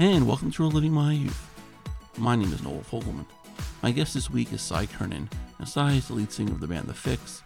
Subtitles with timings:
[0.00, 1.46] and welcome to Reliving My Youth.
[2.16, 3.26] My name is Noel Fogelman.
[3.82, 6.66] My guest this week is Cy Curnin, and Cy is the lead singer of the
[6.66, 7.42] band The Fixx.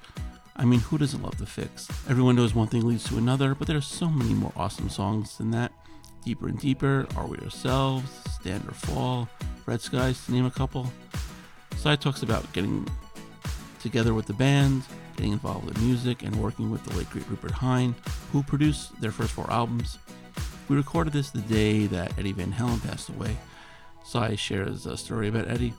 [0.54, 1.90] I mean, who doesn't love The Fixx?
[2.08, 5.36] Everyone knows one thing leads to another, but there are so many more awesome songs
[5.36, 5.72] than that.
[6.24, 8.08] Deeper and Deeper, Are We Ourselves,
[8.40, 9.28] Stand or Fall,
[9.66, 10.86] Red Skies, to name a couple.
[11.74, 12.86] Cy talks about getting
[13.80, 14.84] together with the band,
[15.16, 17.96] getting involved in music, and working with the late great Rupert Hine,
[18.30, 19.98] who produced their first four albums.
[20.68, 23.36] We recorded this the day that Eddie Van Halen passed away.
[24.02, 25.74] Cy shares a story about Eddie.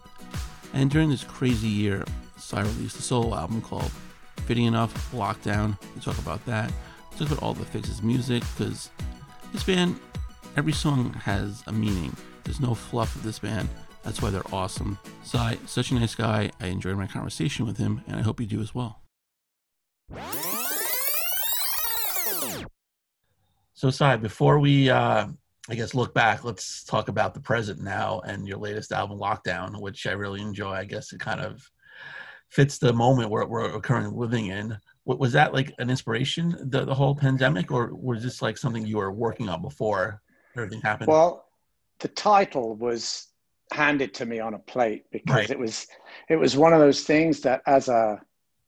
[0.73, 2.03] And during this crazy year,
[2.37, 3.91] Cy released a solo album called
[4.45, 5.77] Fitting Enough Lockdown.
[5.95, 6.71] We talk about that.
[7.11, 8.91] We talk about all the Fixx's music because
[9.51, 9.99] this band,
[10.55, 12.15] every song has a meaning.
[12.43, 13.67] There's no fluff with this band.
[14.03, 14.99] That's why they're awesome.
[15.23, 16.51] Cy, such a nice guy.
[16.59, 19.01] I enjoyed my conversation with him, and I hope you do as well.
[23.75, 25.27] So, Cy, before we, uh,
[25.69, 29.81] I guess, look back, let's talk about the present now and your latest album, Lockdown,
[29.81, 30.71] which I really enjoy.
[30.71, 31.69] I guess it kind of
[32.49, 34.77] fits the moment we're, we're currently living in.
[35.03, 38.97] Was that like an inspiration, the, the whole pandemic, or was this like something you
[38.97, 40.21] were working on before
[40.55, 41.09] everything happened?
[41.09, 41.45] Well,
[41.99, 43.27] the title was
[43.73, 45.49] handed to me on a plate because right.
[45.49, 45.87] it was
[46.29, 48.21] it was one of those things that as a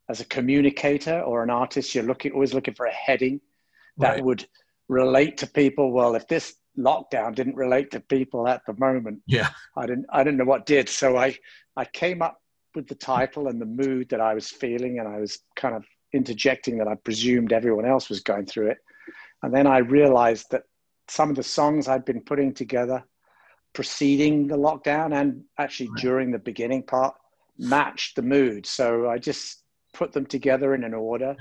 [0.09, 3.39] as a communicator or an artist you're looking always looking for a heading
[3.97, 4.23] that right.
[4.23, 4.47] would
[4.87, 9.49] relate to people well if this lockdown didn't relate to people at the moment yeah
[9.75, 11.35] i didn't i didn't know what did so i
[11.75, 12.39] i came up
[12.75, 15.83] with the title and the mood that i was feeling and i was kind of
[16.13, 18.77] interjecting that i presumed everyone else was going through it
[19.43, 20.63] and then i realized that
[21.07, 23.03] some of the songs i'd been putting together
[23.73, 26.01] preceding the lockdown and actually right.
[26.01, 27.15] during the beginning part
[27.59, 28.65] matched the mood.
[28.65, 29.63] So I just
[29.93, 31.35] put them together in an order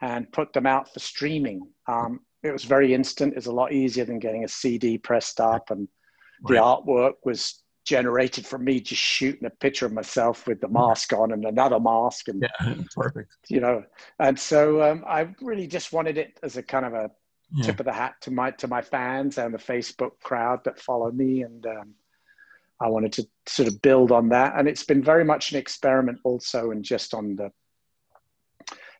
[0.00, 1.68] and put them out for streaming.
[1.86, 3.34] Um, it was very instant.
[3.36, 5.88] It's a lot easier than getting a CD pressed up, and
[6.42, 6.54] right.
[6.54, 11.12] the artwork was generated from me just shooting a picture of myself with the mask
[11.12, 13.80] on and another mask and yeah perfect you know
[14.18, 17.08] and so um, i really just wanted it as a kind of a
[17.52, 17.64] yeah.
[17.64, 21.10] tip of the hat to my to my fans and the Facebook crowd that follow
[21.10, 21.94] me, and um,
[22.80, 24.54] I wanted to sort of build on that.
[24.56, 27.50] And it's been very much an experiment, also, and just on the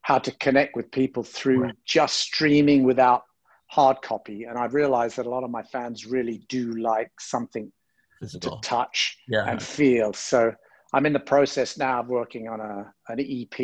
[0.02, 1.74] how to connect with people through right.
[1.84, 3.24] just streaming without
[3.66, 4.44] hard copy.
[4.44, 7.72] And I've realized that a lot of my fans really do like something
[8.20, 8.58] Physical.
[8.60, 9.44] to touch yeah.
[9.50, 10.12] and feel.
[10.12, 10.52] So
[10.92, 13.58] I'm in the process now of working on a an EP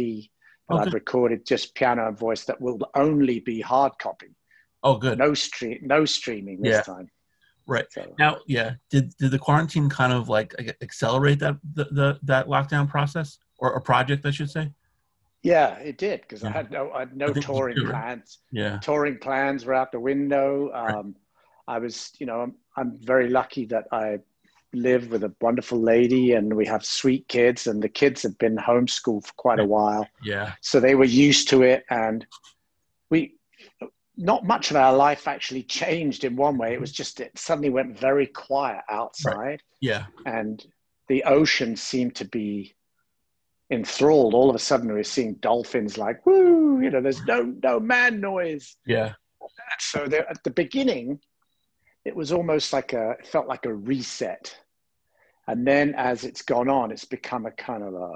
[0.69, 0.87] that okay.
[0.87, 4.35] I've recorded just piano and voice that will only be hard copy.
[4.83, 5.19] Oh, good.
[5.19, 6.83] No stream, no streaming this yeah.
[6.83, 7.09] time.
[7.67, 8.13] Right so.
[8.19, 8.73] now, yeah.
[8.91, 13.75] Did did the quarantine kind of like accelerate that the, the that lockdown process or
[13.75, 14.73] a project, I should say?
[15.43, 16.51] Yeah, it did because yeah.
[16.51, 18.39] I had no I had no touring plans.
[18.53, 20.71] Yeah, touring plans were out the window.
[20.73, 21.05] Um, right.
[21.69, 24.19] I was, you know, I'm, I'm very lucky that I
[24.75, 28.57] live with a wonderful lady and we have sweet kids and the kids have been
[28.57, 30.07] homeschooled for quite a while.
[30.23, 30.55] Yeah.
[30.61, 32.27] So they were used to it and
[33.11, 33.37] we
[34.17, 36.73] not much of our life actually changed in one way.
[36.73, 39.37] It was just it suddenly went very quiet outside.
[39.37, 39.63] Right.
[39.81, 40.07] Yeah.
[40.27, 40.65] And
[41.09, 42.75] the ocean seemed to be
[43.73, 44.35] enthralled.
[44.35, 48.21] All of a sudden we're seeing dolphins like, woo, you know, there's no no man
[48.21, 48.77] noise.
[48.87, 49.15] Yeah.
[49.81, 51.19] So there, at the beginning,
[52.05, 54.57] it was almost like a it felt like a reset.
[55.49, 58.13] And then as it's gone on, it's become a kind of a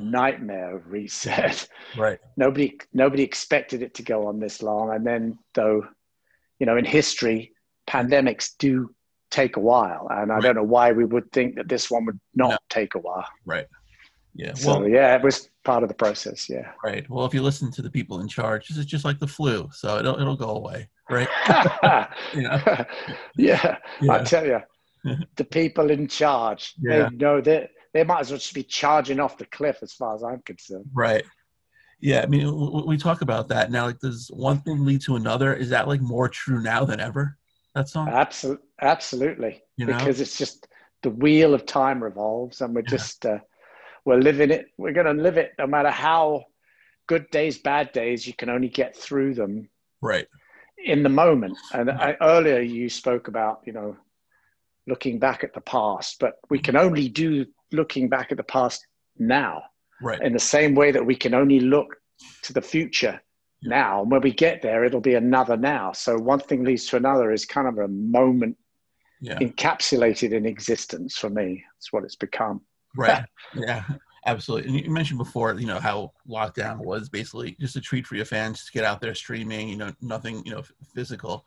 [0.00, 1.68] nightmare of reset.
[1.96, 2.20] Right.
[2.36, 5.86] nobody nobody expected it to go on this long, and then though,
[6.58, 7.52] you know, in history,
[7.88, 8.94] pandemics do
[9.30, 10.42] take a while, and I right.
[10.42, 12.58] don't know why we would think that this one would not no.
[12.68, 13.26] take a while.
[13.44, 13.66] Right.
[14.36, 14.52] Yeah.
[14.54, 16.48] So well, yeah, it was part of the process.
[16.48, 16.72] Yeah.
[16.84, 17.08] Right.
[17.08, 19.68] Well, if you listen to the people in charge, this is just like the flu,
[19.72, 20.88] so it'll it'll go away.
[21.10, 21.28] Right.
[22.34, 22.84] yeah.
[23.36, 23.76] yeah.
[24.10, 24.60] I tell you,
[25.36, 27.08] the people in charge, yeah.
[27.08, 30.14] they know that they might as well just be charging off the cliff as far
[30.14, 30.90] as I'm concerned.
[30.92, 31.24] Right.
[31.98, 33.86] Yeah, I mean, we talk about that now.
[33.86, 35.54] Like, does one thing lead to another?
[35.54, 37.38] Is that like more true now than ever?
[37.74, 38.08] That song.
[38.08, 39.62] Absolutely, absolutely.
[39.78, 39.96] You know?
[39.96, 40.68] Because it's just
[41.02, 42.90] the wheel of time revolves, and we're yeah.
[42.90, 43.38] just uh,
[44.06, 44.68] we're living it.
[44.78, 46.44] We're going to live it, no matter how
[47.08, 48.26] good days, bad days.
[48.26, 49.68] You can only get through them.
[50.00, 50.26] Right.
[50.84, 53.96] In the moment, and I, earlier you spoke about you know
[54.86, 58.86] looking back at the past, but we can only do looking back at the past
[59.18, 59.64] now.
[60.00, 60.20] Right.
[60.22, 61.96] In the same way that we can only look
[62.42, 63.20] to the future
[63.62, 63.68] yeah.
[63.68, 64.02] now.
[64.02, 65.92] And when we get there, it'll be another now.
[65.92, 68.56] So one thing leads to another is kind of a moment
[69.20, 69.38] yeah.
[69.38, 71.64] encapsulated in existence for me.
[71.74, 72.60] That's what it's become.
[72.96, 73.24] Right.
[73.54, 73.84] yeah.
[74.26, 74.68] Absolutely.
[74.68, 78.24] And you mentioned before, you know, how lockdown was basically just a treat for your
[78.24, 81.46] fans to get out there streaming, you know, nothing, you know, physical.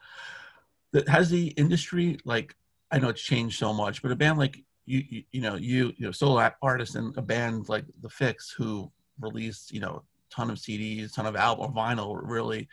[1.07, 2.55] Has the industry like
[2.89, 5.93] I know it's changed so much, but a band like you, you, you know, you,
[5.97, 10.49] you know, solo artist and a band like The Fixx who released, you know, ton
[10.49, 12.67] of CDs, ton of album, vinyl, really.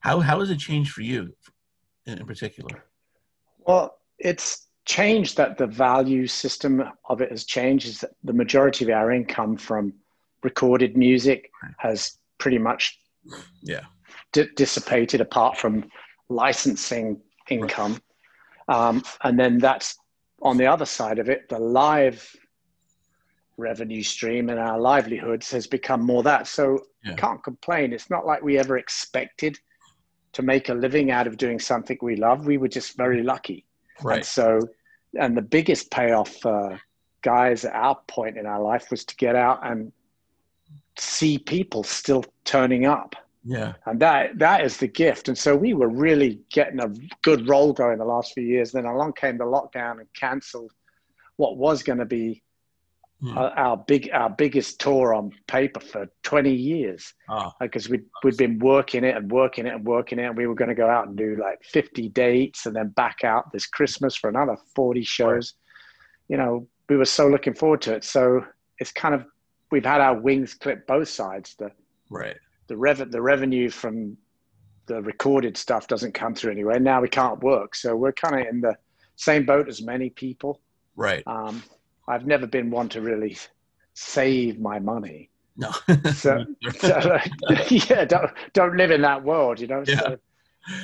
[0.00, 1.32] How how has it changed for you,
[2.06, 2.84] in, in particular?
[3.58, 7.86] Well, it's changed that the value system of it has changed.
[7.86, 9.94] Is that the majority of our income from
[10.42, 12.98] recorded music has pretty much
[13.62, 13.84] yeah
[14.32, 15.84] d- dissipated, apart from
[16.28, 18.00] licensing income,
[18.68, 19.98] um, and then that's
[20.42, 22.36] on the other side of it, the live
[23.56, 26.46] revenue stream and our livelihoods has become more that.
[26.46, 27.14] So yeah.
[27.14, 27.92] can't complain.
[27.92, 29.58] It's not like we ever expected
[30.32, 32.46] to make a living out of doing something we love.
[32.46, 33.66] We were just very lucky.
[34.02, 34.16] Right.
[34.16, 34.60] And so,
[35.18, 36.80] and the biggest payoff for
[37.22, 39.92] guys at our point in our life was to get out and
[40.98, 43.14] see people still turning up.
[43.44, 43.74] Yeah.
[43.86, 45.28] And that that is the gift.
[45.28, 48.72] And so we were really getting a good roll going the last few years.
[48.72, 50.72] Then along came the lockdown and cancelled
[51.36, 52.42] what was going to be
[53.22, 53.36] mm.
[53.36, 57.14] our, our, big our biggest tour on paper for 20 years.
[57.60, 57.92] Because oh.
[57.92, 60.68] we'd we'd been working it and working it and working it and we were going
[60.68, 64.28] to go out and do like 50 dates and then back out this Christmas for
[64.28, 65.54] another 40 shows.
[66.28, 66.36] Right.
[66.36, 68.04] You know, we were so looking forward to it.
[68.04, 68.44] So
[68.78, 69.24] it's kind of
[69.70, 71.54] we've had our wings clipped both sides.
[71.58, 71.70] The
[72.10, 72.36] right
[72.68, 74.16] the rev the revenue from
[74.86, 76.80] the recorded stuff doesn't come through anywhere.
[76.80, 78.76] Now we can't work, so we're kind of in the
[79.16, 80.60] same boat as many people.
[80.96, 81.22] Right.
[81.26, 81.62] Um,
[82.12, 83.36] I've never been one to really
[83.94, 85.30] save my money.
[85.56, 85.70] No.
[86.14, 86.44] so,
[86.78, 87.18] so
[87.68, 89.84] yeah, don't don't live in that world, you know.
[89.86, 90.00] Yeah.
[90.00, 90.18] So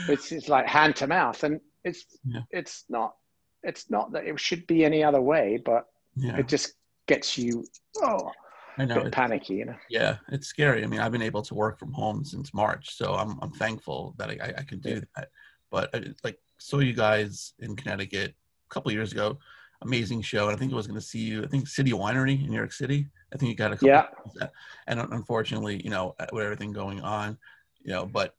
[0.09, 2.41] it's it's like hand to mouth, and it's yeah.
[2.51, 3.17] it's not
[3.63, 5.87] it's not that it should be any other way, but
[6.17, 6.37] yeah.
[6.37, 6.75] it just
[7.07, 7.65] gets you
[8.03, 8.31] oh
[8.79, 9.77] I know it's panicky, you know.
[9.91, 10.85] Yeah, it's scary.
[10.85, 14.15] I mean, I've been able to work from home since March, so I'm I'm thankful
[14.19, 15.01] that I I, can do yeah.
[15.17, 15.29] that.
[15.71, 18.35] But I, like saw you guys in Connecticut
[18.71, 19.39] a couple years ago,
[19.83, 21.45] amazing show, and I think I was going to see you.
[21.45, 23.07] I think City Winery in New York City.
[23.33, 24.33] I think you got a couple.
[24.41, 24.49] Yeah.
[24.87, 27.37] And unfortunately, you know, with everything going on,
[27.83, 28.35] you know, but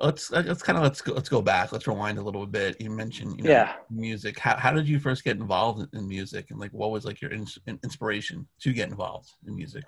[0.00, 2.90] let's let's kind of let's go let's go back let's rewind a little bit you
[2.90, 6.60] mentioned you know, yeah music how, how did you first get involved in music and
[6.60, 7.46] like what was like your in,
[7.82, 9.84] inspiration to get involved in music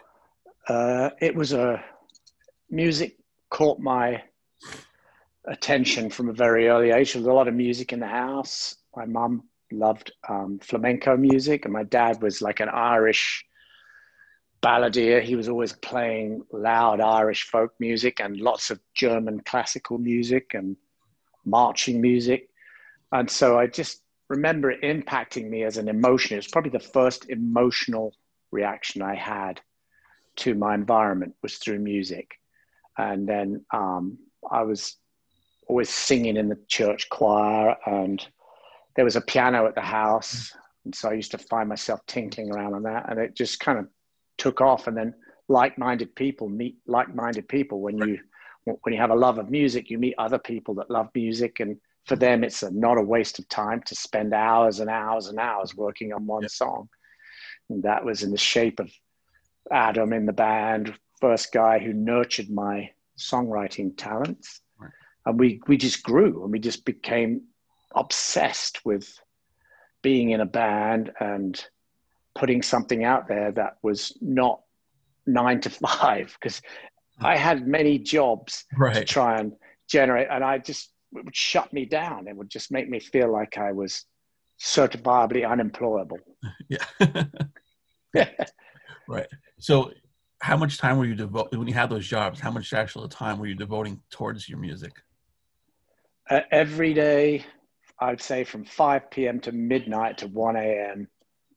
[0.68, 1.82] uh, it was a
[2.70, 3.16] music
[3.50, 4.22] caught my
[5.46, 8.76] attention from a very early age there was a lot of music in the house
[8.96, 9.42] my mom
[9.72, 13.44] loved um, flamenco music and my dad was like an irish
[14.62, 15.22] balladeer.
[15.22, 20.76] He was always playing loud Irish folk music and lots of German classical music and
[21.44, 22.50] marching music.
[23.12, 26.34] And so I just remember it impacting me as an emotion.
[26.34, 28.14] It was probably the first emotional
[28.50, 29.60] reaction I had
[30.36, 32.32] to my environment was through music.
[32.96, 34.18] And then um,
[34.50, 34.96] I was
[35.68, 38.26] always singing in the church choir and
[38.98, 40.52] there was a piano at the house.
[40.84, 43.08] And so I used to find myself tinkling around on that.
[43.08, 43.86] And it just kind of
[44.38, 45.14] took off and then
[45.46, 48.18] like-minded people meet like-minded people when you
[48.64, 51.76] when you have a love of music you meet other people that love music and
[52.04, 55.38] for them it's a, not a waste of time to spend hours and hours and
[55.38, 56.86] hours working on one song
[57.70, 58.92] and that was in the shape of
[59.72, 64.92] adam in the band first guy who nurtured my songwriting talents right.
[65.24, 67.40] and we we just grew and we just became
[67.94, 69.18] obsessed with
[70.02, 71.64] being in a band and
[72.34, 74.60] putting something out there that was not
[75.26, 76.62] nine to five because
[77.20, 78.94] I had many jobs right.
[78.94, 79.52] to try and
[79.88, 82.28] generate, and I just it would shut me down.
[82.28, 84.04] It would just make me feel like I was
[84.60, 86.18] certifiably unemployable.
[86.68, 86.84] Yeah.
[88.14, 88.30] yeah.
[89.08, 89.26] right.
[89.58, 89.90] So,
[90.40, 92.40] how much time were you devoting when you had those jobs?
[92.40, 94.92] How much actual time were you devoting towards your music?
[96.30, 97.44] Uh, every day,
[98.00, 99.40] I'd say from 5 p.m.
[99.40, 101.08] to midnight to 1 a.m.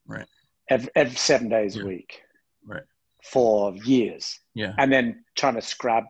[0.08, 0.28] Right
[0.72, 1.84] every, every seven days yeah.
[1.84, 2.22] a week
[2.66, 2.84] right.
[3.24, 4.40] for years.
[4.56, 4.74] Yeah.
[4.78, 6.06] And then trying to scrap,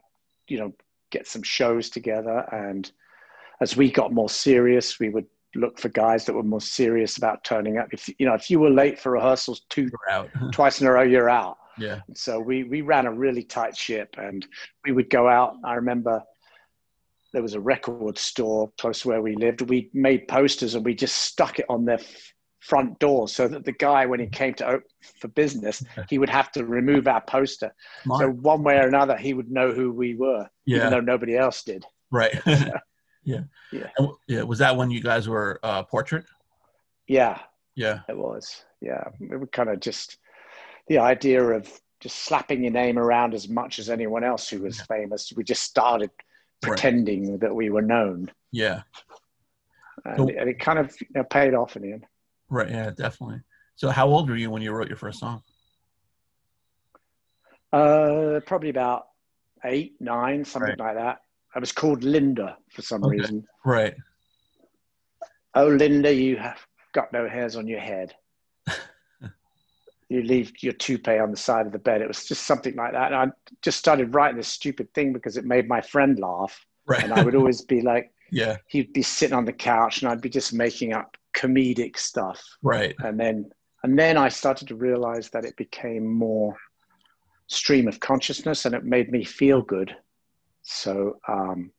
[0.47, 0.73] you know,
[1.09, 2.45] get some shows together.
[2.53, 2.89] And
[3.59, 7.43] as we got more serious, we would look for guys that were more serious about
[7.43, 7.87] turning up.
[7.91, 9.89] If you know, if you were late for rehearsals two
[10.53, 11.57] twice in a row, you're out.
[11.77, 12.01] Yeah.
[12.13, 14.45] So we we ran a really tight ship, and
[14.85, 15.55] we would go out.
[15.65, 16.21] I remember
[17.33, 19.61] there was a record store close to where we lived.
[19.61, 21.99] We made posters and we just stuck it on their
[22.59, 24.87] front door so that the guy when he came to open
[25.19, 27.73] for business he would have to remove our poster.
[28.03, 28.21] Smart.
[28.21, 30.77] so one way or another he would know who we were yeah.
[30.77, 31.85] even though nobody else did.
[32.11, 32.39] Right.
[33.23, 33.41] Yeah.
[33.71, 33.87] Yeah.
[34.27, 36.25] Yeah was that when you guys were uh, portrait?
[37.07, 37.37] Yeah.
[37.75, 37.99] Yeah.
[38.09, 38.63] It was.
[38.81, 39.03] Yeah.
[39.19, 40.17] It would kind of just
[40.87, 44.81] the idea of just slapping your name around as much as anyone else who was
[44.81, 46.09] famous we just started
[46.61, 47.39] pretending right.
[47.41, 48.81] that we were known yeah
[50.05, 52.05] and, So- and it kind of you know, paid off in the end.
[52.49, 52.69] Right.
[52.69, 53.41] Yeah, definitely.
[53.75, 55.41] So, how old were you when you wrote your first song?
[57.71, 59.07] Uh, probably about
[59.63, 60.79] eight, nine, something Right.
[60.79, 61.19] like that.
[61.55, 63.17] I was called Linda for some Okay.
[63.17, 63.47] reason.
[63.63, 63.95] Right.
[65.53, 66.59] Oh, Linda, you have
[66.93, 68.13] got no hairs on your head.
[70.11, 72.01] You leave your toupee on the side of the bed.
[72.01, 73.13] It was just something like that.
[73.13, 73.27] And I
[73.61, 76.65] just started writing this stupid thing because it made my friend laugh.
[76.85, 77.03] Right.
[77.03, 78.57] And I would always be like, yeah.
[78.67, 82.43] he'd be sitting on the couch and I'd be just making up comedic stuff.
[82.61, 82.93] Right.
[82.99, 83.51] And then,
[83.83, 86.57] and then I started to realize that it became more
[87.47, 89.95] stream of consciousness and it made me feel good.
[90.63, 91.71] So um,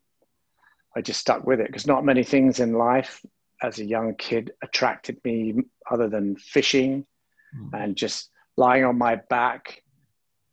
[0.96, 3.22] I just stuck with it because not many things in life
[3.62, 5.54] as a young kid attracted me
[5.90, 7.04] other than fishing
[7.54, 7.82] Mm.
[7.82, 9.82] and just lying on my back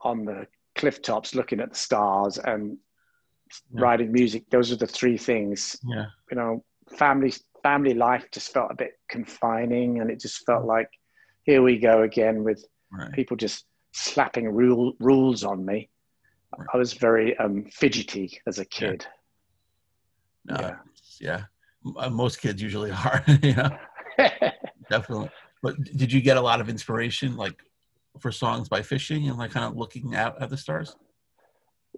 [0.01, 2.77] on the cliff tops looking at the stars and
[3.71, 3.81] Yeah.
[3.81, 4.49] writing music.
[4.49, 6.07] Those are the three things Yeah.
[6.29, 6.63] you know,
[6.97, 10.89] family family life just felt a bit confining, and it just felt like
[11.43, 13.11] here we go again with Right.
[13.11, 15.89] people just slapping rule, rules on me.
[16.57, 16.67] Right.
[16.73, 19.05] I was very um, fidgety as a kid.
[20.45, 20.77] No, Yeah.
[21.19, 21.43] yeah.
[21.97, 23.23] Uh, Most kids usually are.
[23.41, 23.77] yeah.
[24.89, 25.29] Definitely.
[25.61, 27.61] But did you get a lot of inspiration, like
[28.19, 30.95] for songs by fishing and like kind of looking out at the stars?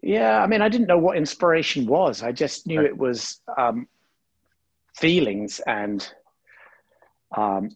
[0.02, 2.24] yeah, I mean, I didn't know what inspiration was.
[2.24, 2.88] I just knew Right.
[2.88, 3.88] it was um,
[4.96, 6.08] feelings, and
[7.36, 7.76] um,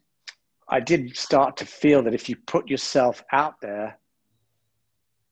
[0.68, 4.00] I did start to feel that if you put yourself out there,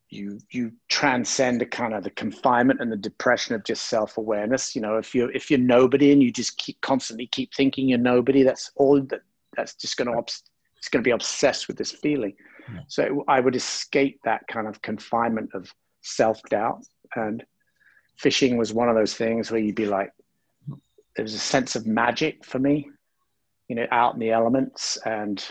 [0.09, 4.81] you you transcend the kind of the confinement and the depression of just self-awareness you
[4.81, 8.43] know if you're if you're nobody and you just keep constantly keep thinking you're nobody
[8.43, 9.21] that's all that
[9.55, 10.43] that's just going to obs-
[10.77, 12.33] it's going to be obsessed with this feeling
[12.73, 12.81] Yeah.
[12.87, 16.79] so i would escape that kind of confinement of self-doubt
[17.15, 17.43] and
[18.17, 20.11] fishing was one of those things where you'd be like
[21.15, 22.89] there was a sense of magic for me
[23.69, 25.45] you know out in the elements and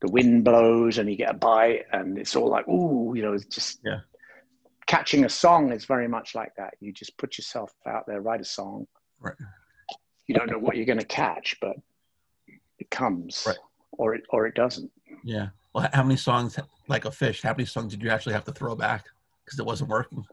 [0.00, 3.34] the wind blows and you get a bite and it's all like ooh you know
[3.34, 4.00] it's just Yeah.
[4.86, 8.40] catching a song is very much like that you just put yourself out there write
[8.40, 8.86] a song
[9.20, 9.36] Right.
[10.26, 11.76] you don't know what you're going to catch but
[12.92, 13.56] comes Right.
[13.92, 14.90] or it or it doesn't
[15.24, 15.48] Yeah.
[15.74, 18.52] Well, how many songs, like a fish, how many songs did you actually have to
[18.52, 19.06] throw back
[19.44, 20.24] because it wasn't working?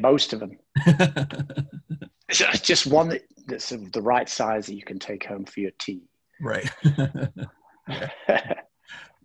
[0.00, 0.56] most of them
[2.28, 5.60] it's just- one that, that's of the right size that you can take home for
[5.60, 6.02] your tea
[6.40, 6.70] right.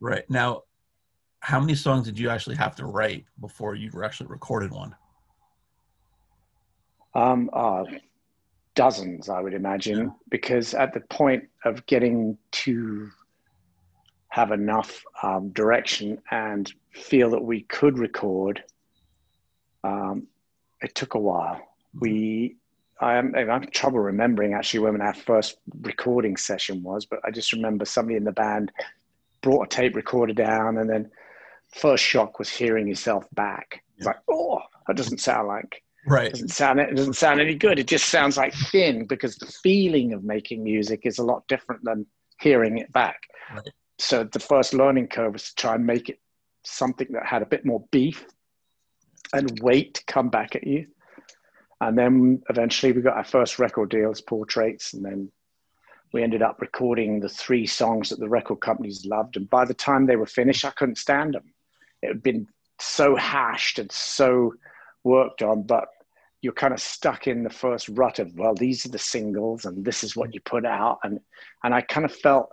[0.01, 0.23] Right.
[0.29, 0.63] Now,
[1.41, 4.95] how many songs did you actually have to write before you actually recorded one?
[7.13, 7.83] Um, uh,
[8.83, 10.09] dozens, I would imagine, Yeah.
[10.29, 13.09] because at the point of getting to
[14.29, 18.63] have enough um, direction and feel that we could record,
[19.83, 20.27] um,
[20.81, 21.59] it took a while.
[21.99, 22.55] We,
[23.01, 27.31] I am, I'm having trouble remembering actually when our first recording session was, but I
[27.31, 28.71] just remember somebody in the band
[29.41, 31.09] brought a tape recorder down, and then
[31.73, 33.83] first shock was hearing yourself back.
[33.97, 34.11] It's Yeah.
[34.11, 36.31] like, oh, that doesn't sound like Right.
[36.31, 37.79] doesn't sound it doesn't sound any good.
[37.79, 41.83] It just sounds like thin because the feeling of making music is a lot different
[41.83, 42.05] than
[42.39, 43.19] hearing it back.
[43.53, 43.69] Right.
[43.99, 46.19] So the first learning curve was to try and make it
[46.63, 48.25] something that had a bit more beef
[49.33, 50.87] and weight to come back at you.
[51.81, 55.31] And then eventually we got our first record deals, Portraits, and then
[56.11, 59.37] we ended up recording the three songs that the record companies loved.
[59.37, 61.53] And by the time they were finished, I couldn't stand them.
[62.01, 62.47] It had been
[62.79, 64.53] so hashed and so
[65.03, 65.87] worked on, but
[66.41, 69.83] you're kind of stuck in the first rut of, well, these are the singles and
[69.83, 70.99] this is what you put out.
[71.03, 71.19] And,
[71.63, 72.49] and I kind of felt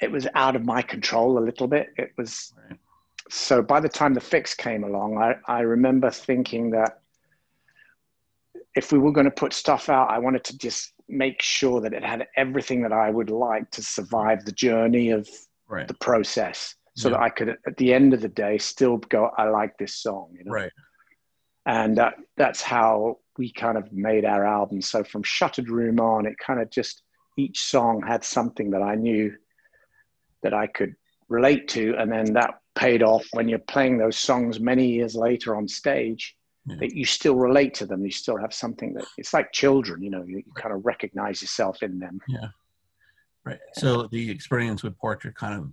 [0.00, 1.88] it was out of my control a little bit.
[1.98, 2.78] It was, Right.
[3.30, 7.00] so by the time the Fixx came along, I, I remember thinking that
[8.74, 11.92] if we were going to put stuff out, I wanted to just make sure that
[11.92, 15.28] it had everything that I would like to survive the journey of
[15.68, 15.86] Right.
[15.88, 17.16] the process so Yeah.
[17.16, 20.34] that I could, at the end of the day, still go, I like this song,
[20.36, 20.52] you know?
[20.52, 20.72] Right.
[21.66, 24.82] And that, that's how we kind of made our album.
[24.82, 27.02] So from Shuttered Room on, it kind of just,
[27.38, 29.34] each song had something that I knew
[30.42, 30.94] that I could
[31.28, 31.94] relate to.
[31.96, 36.36] And then that paid off when you're playing those songs many years later on stage,
[36.66, 36.76] Yeah.
[36.80, 38.04] that you still relate to them.
[38.04, 41.42] You still have something that it's like children, you know, you, you kind of recognize
[41.42, 42.20] yourself in them.
[42.28, 42.48] Yeah,
[43.44, 43.58] right.
[43.74, 45.72] So the experience with Portrait kind of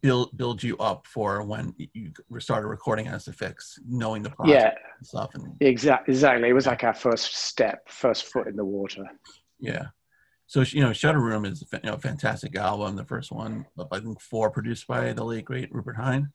[0.00, 4.54] build build you up for when you started recording as a Fixx, knowing the process
[4.54, 6.12] Yeah, and stuff, and exactly.
[6.12, 6.48] Exactly.
[6.48, 9.04] It was like our first step, first foot in the water.
[9.58, 9.86] yeah.
[10.46, 12.96] So you know, Shuttered Room is you know a fantastic album.
[12.96, 16.30] The first one, I think four, produced by the late great Rupert Hine.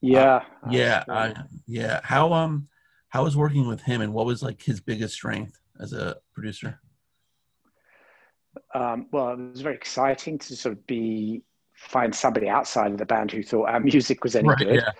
[0.00, 0.44] Yeah.
[0.70, 1.34] Yeah, I,
[1.66, 2.00] yeah.
[2.04, 2.68] How um,
[3.08, 6.80] how was working with him, and what was like his biggest strength as a producer?
[8.74, 11.42] um, well, it was very exciting to sort of be
[11.80, 14.74] find somebody outside of the band who thought our music was any Right, good.
[14.76, 14.90] yeah.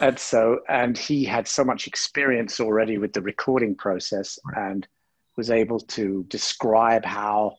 [0.00, 4.86] And so, and he had so much experience already with the recording process and
[5.36, 7.56] was able to describe how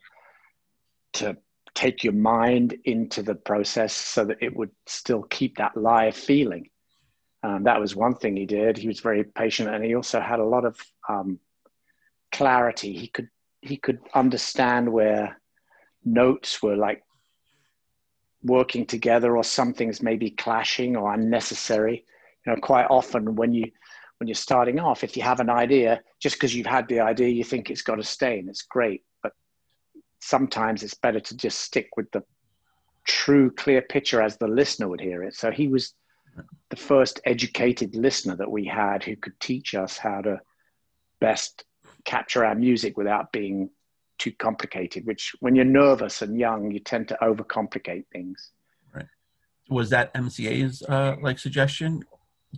[1.14, 1.38] to
[1.76, 6.70] take your mind into the process so that it would still keep that live feeling.
[7.44, 8.78] Um, that was one thing he did.
[8.78, 10.80] He was very patient, and he also had a lot of
[11.10, 11.40] um,
[12.32, 12.94] clarity.
[12.94, 13.30] He could
[13.62, 15.40] he could understand where
[16.04, 17.04] notes were like
[18.44, 22.06] working together, or some things maybe clashing or unnecessary.
[22.46, 23.72] You know, quite often when you
[24.18, 27.28] when you're starting off, if you have an idea, just because you've had the idea,
[27.28, 29.04] you think it's got to stay, and it's great.
[29.22, 29.34] But
[30.22, 32.24] sometimes it's better to just stick with the
[33.06, 35.36] true, clear picture as the listener would hear it.
[35.36, 35.94] So he was
[36.70, 40.40] the first educated listener that we had who could teach us how to
[41.20, 41.66] best
[42.06, 43.70] capture our music without being
[44.17, 45.05] too complicated.
[45.05, 48.51] Which, when you're nervous and young, you tend to overcomplicate things.
[48.93, 49.05] Right.
[49.70, 52.03] Was that MCA's uh, like suggestion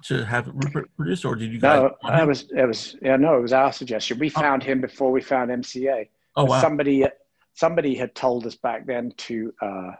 [0.03, 1.81] to have Rupert produce, or did you guys?
[2.03, 4.19] No, that was it was yeah no, it was our suggestion.
[4.19, 6.09] We found him before we found MCA.
[6.35, 6.59] oh wow.
[6.62, 7.05] Somebody
[7.53, 9.91] somebody had told us back then to uh,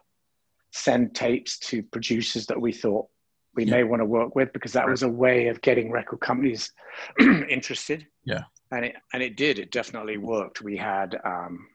[0.72, 3.08] send tapes to producers that we thought
[3.56, 3.72] we Yeah.
[3.72, 4.92] may want to work with because that Right.
[4.92, 6.74] was a way of getting record companies
[7.50, 8.06] interested.
[8.26, 8.44] Yeah.
[8.76, 9.60] And it and it did.
[9.60, 10.62] It definitely worked.
[10.62, 11.68] We had um,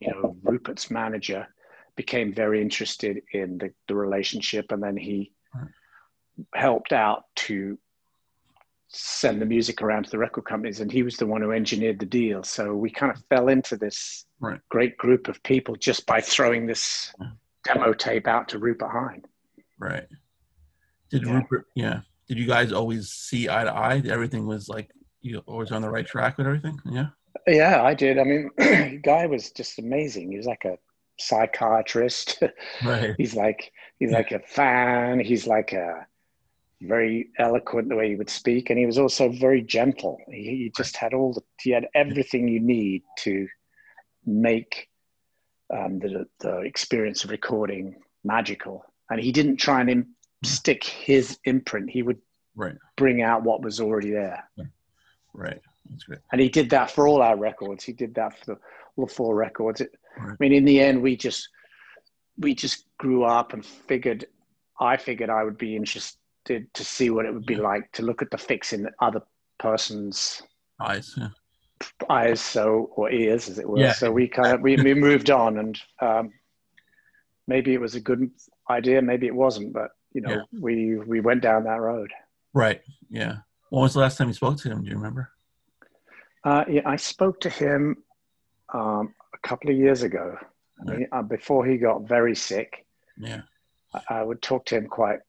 [0.00, 1.46] you know Rupert's manager
[1.96, 5.32] became very interested in the, the relationship, and then he
[6.54, 7.76] helped out to
[8.90, 11.98] send the music around to the record companies and he was the one who engineered
[11.98, 14.60] the deal so we kind of fell into this Right.
[14.70, 17.12] great group of people just by throwing this
[17.64, 19.22] demo tape out to rupert hine
[19.78, 20.06] Right.
[21.10, 21.34] Did Yeah.
[21.34, 21.66] Rupert?
[21.74, 22.00] Yeah.
[22.28, 24.02] Did you guys always see eye to eye?
[24.08, 24.90] Everything was like
[25.20, 26.78] you always on the right track with everything.
[26.90, 27.08] Yeah.
[27.46, 28.18] yeah i did.
[28.18, 28.50] I mean
[29.04, 30.30] guy was just amazing.
[30.30, 30.78] He was like a
[31.18, 32.42] psychiatrist.
[32.84, 33.14] Right.
[33.18, 34.18] he's like he's Yeah.
[34.18, 35.20] like a fan.
[35.20, 36.06] He's like a
[36.80, 38.70] very eloquent the way he would speak.
[38.70, 40.18] And he was also very gentle.
[40.28, 43.48] He, he just had all the he had everything you need to
[44.24, 44.88] make
[45.74, 48.84] um, the, the experience of recording magical.
[49.10, 51.90] And he didn't try and im- stick his imprint.
[51.90, 52.18] He would
[52.56, 52.74] Right.
[52.96, 54.42] bring out what was already there
[55.34, 55.60] Right.
[55.90, 56.20] That's great.
[56.32, 57.82] and he did that for all our records.
[57.84, 58.58] He did that for the,
[58.96, 59.80] all four records.
[59.80, 60.32] It, Right.
[60.32, 61.48] I mean, in the end, we just
[62.38, 64.26] we just grew up and figured.
[64.80, 67.60] I figured I would be interested to see what it would be Yeah.
[67.62, 69.22] like to look at the Fixx in the other
[69.60, 70.42] person's
[70.80, 71.14] Eyes.
[71.16, 71.28] Yeah.
[72.10, 73.78] eyes, so or ears, as it were.
[73.78, 73.92] Yeah.
[73.92, 76.32] So we kind of we, we moved on, and um,
[77.46, 78.28] maybe it was a good
[78.68, 82.10] idea, maybe it wasn't, but you know, we we went down that road.
[82.54, 82.80] Right.
[83.10, 83.36] Yeah.
[83.70, 84.82] When was the last time you spoke to him?
[84.82, 85.30] Do you remember?
[86.44, 87.96] Uh, yeah, I spoke to him
[88.72, 90.36] um, a couple of years ago,
[90.80, 92.86] I mean, uh, before he got very sick.
[93.18, 93.42] Yeah.
[93.92, 95.20] I- I would talk to him quite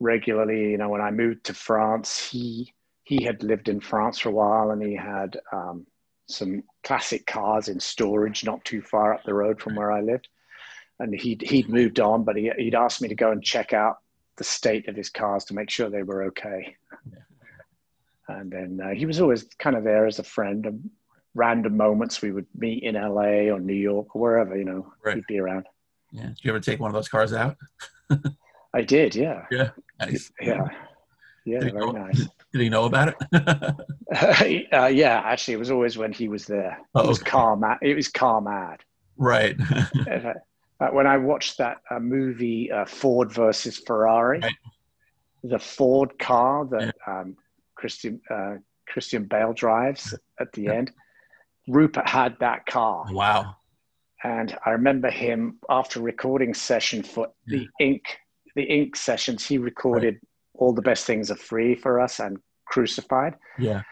[0.00, 0.70] regularly.
[0.70, 2.72] You know, when I moved to France, he
[3.04, 5.86] he had lived in France for a while, and he had um,
[6.26, 10.28] some classic cars in storage not too far up the road from where I lived.
[10.98, 13.98] And he'd he'd moved on, but he, he'd asked me to go and check out
[14.36, 16.74] the state of his cars to make sure they were okay.
[17.12, 17.18] Yeah.
[18.28, 20.66] And then uh, he was always kind of there as a friend.
[20.66, 20.90] And
[21.34, 25.16] random moments we would meet in LA or New York or wherever, you know, Right.
[25.16, 25.66] he'd be around.
[26.12, 26.28] Yeah.
[26.28, 27.56] Did you ever take one of those cars out?
[28.72, 29.70] I did, yeah, Yeah.
[30.00, 30.30] Nice.
[30.40, 30.66] yeah,
[31.44, 32.26] yeah, Did very know- nice.
[32.52, 33.16] Did he know about it?
[34.72, 36.78] uh, yeah, actually, it was always when he was there.
[36.94, 37.30] Oh, it was okay.
[37.30, 37.78] car mad.
[37.82, 38.80] It was car mad.
[39.18, 39.56] right.
[40.78, 44.52] Uh, when I watched that uh, movie, uh, Ford versus Ferrari, Right.
[45.42, 47.36] the Ford car that um,
[47.76, 48.54] Christian uh,
[48.88, 50.90] Christian Bale drives at the end,
[51.68, 53.56] Rupert had that car, wow.
[54.24, 58.02] and I remember him after recording session for the ink
[58.54, 59.44] the ink sessions.
[59.46, 60.18] He recorded
[60.54, 63.82] all the best things are free for us and Crucified Yeah.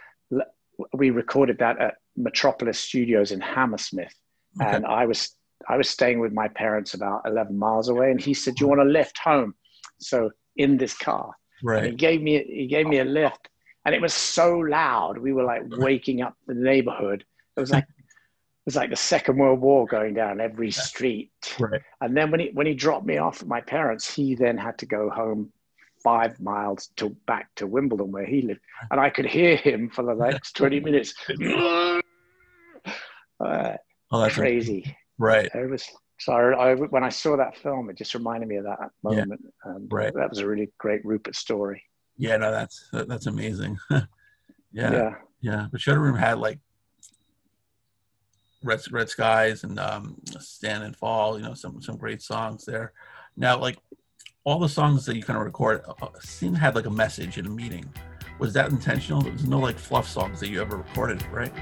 [0.92, 4.14] we recorded that at Metropolis Studios in Hammersmith,
[4.60, 4.74] Okay.
[4.76, 5.36] and I was
[5.68, 8.68] I was staying with my parents about eleven miles away, and he said, "Do you
[8.68, 9.54] want a lift home?"
[9.98, 11.26] So in this car,
[11.62, 11.96] and he Right.
[11.96, 13.48] gave me he gave me a lift,
[13.84, 17.24] and it was so loud, we were like waking up the neighborhood.
[17.56, 21.30] It was like it was like the Second World War going down every street.
[21.58, 21.82] Right.
[22.00, 24.78] And then when he when he dropped me off at my parents, he then had
[24.78, 25.52] to go home
[26.02, 30.02] five miles to back to Wimbledon where he lived, and I could hear him for
[30.04, 31.14] the next twenty minutes.
[31.30, 32.00] Uh,
[34.12, 34.96] Oh, that's crazy.
[35.18, 35.50] right.
[35.54, 35.88] It was
[36.20, 36.32] so.
[36.32, 39.40] I, I- when I saw that film, it just reminded me of that moment.
[39.64, 40.12] And Right.
[40.14, 41.82] that was a really great Rupert story.
[42.16, 42.36] Yeah.
[42.36, 43.78] No, that's that, that's amazing.
[43.90, 44.02] yeah.
[44.72, 45.14] yeah.
[45.40, 45.66] yeah.
[45.70, 46.58] But Shuttered Room had like
[48.62, 51.38] Red Red Skies and um, Stand and Fall.
[51.38, 52.92] You know, some some great songs there.
[53.36, 53.78] Now, like
[54.44, 56.90] all the songs that you kind of record uh, uh, seem to have like a
[56.90, 57.84] message in a meaning.
[58.38, 59.22] Was that intentional?
[59.22, 61.52] There's no like fluff songs that you ever recorded, right?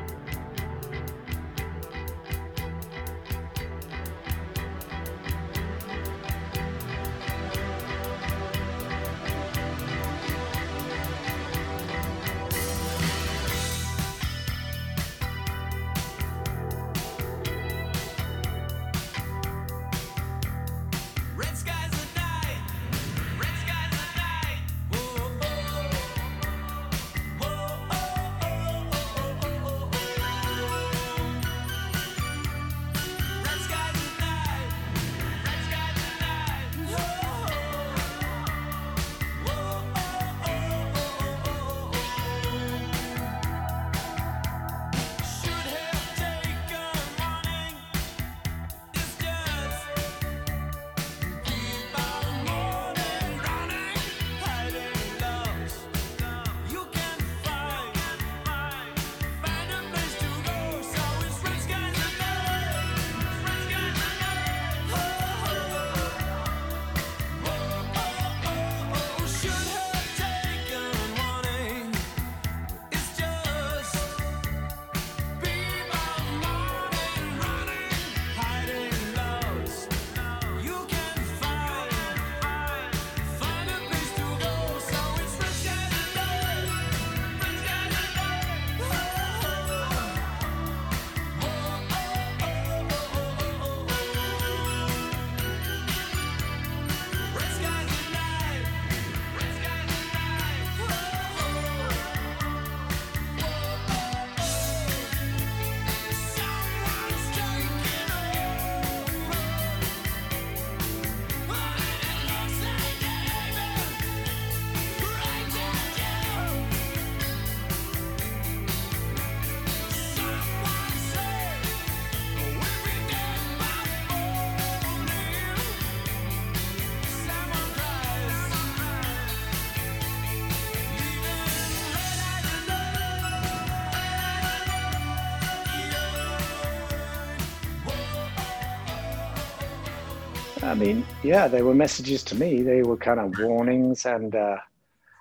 [140.72, 142.62] I mean, yeah, they were messages to me.
[142.62, 144.56] They were kind of warnings, and uh,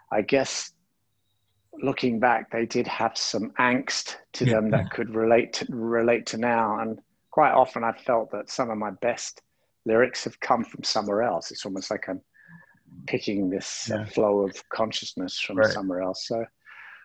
[0.09, 0.71] I guess
[1.83, 4.53] looking back, they did have some angst to yeah.
[4.53, 6.79] them that could relate to, relate to now.
[6.79, 6.99] And
[7.31, 9.41] quite often, I felt that some of my best
[9.85, 11.51] lyrics have come from somewhere else.
[11.51, 12.21] It's almost like I'm
[13.05, 14.05] picking this yeah.
[14.05, 15.69] flow of consciousness from right.
[15.69, 16.29] somewhere else.
[16.29, 16.45] So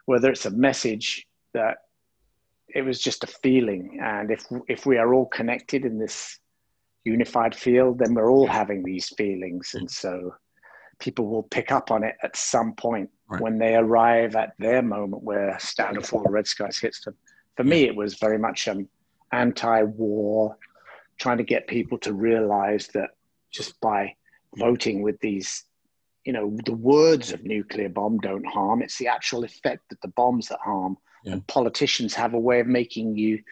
[0.05, 1.79] whether it's a message that
[2.73, 6.39] it was just a feeling, and if if we are all connected in this
[7.07, 9.75] unified field, then we're all having these feelings.
[9.75, 10.35] And so
[10.99, 13.41] people will pick up on it at some point right.
[13.41, 17.15] when they arrive at their moment where Stand and Fall Red Skies hits them.
[17.57, 18.89] For me, it was very much um, an
[19.33, 20.57] anti war,
[21.19, 23.11] trying to get people to realize that
[23.53, 24.15] just by
[24.57, 25.65] voting with these,
[26.25, 30.09] you know, the words of nuclear bomb don't harm, it's the actual effect that the
[30.09, 30.99] bombs that harm.
[31.25, 31.35] Yeah.
[31.35, 33.43] And politicians have a way of making you,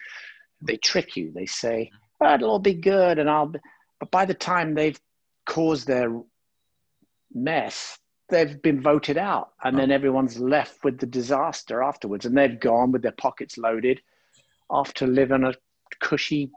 [0.61, 1.31] they trick you.
[1.33, 1.91] They say,
[2.21, 3.59] oh, it'll all be good and I'll, be.
[3.99, 4.99] but by the time they've
[5.45, 6.21] caused their
[7.33, 7.97] mess,
[8.29, 9.95] they've been voted out and then oh.
[9.95, 14.01] everyone's left with the disaster afterwards and they've gone with their pockets loaded
[14.69, 15.53] off to live in a
[15.99, 16.51] cushy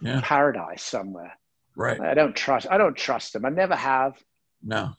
[0.00, 0.20] yeah.
[0.22, 1.38] paradise somewhere.
[1.76, 2.00] Right.
[2.00, 3.44] I don't trust, I don't trust them.
[3.44, 4.14] I never have.
[4.62, 4.92] No.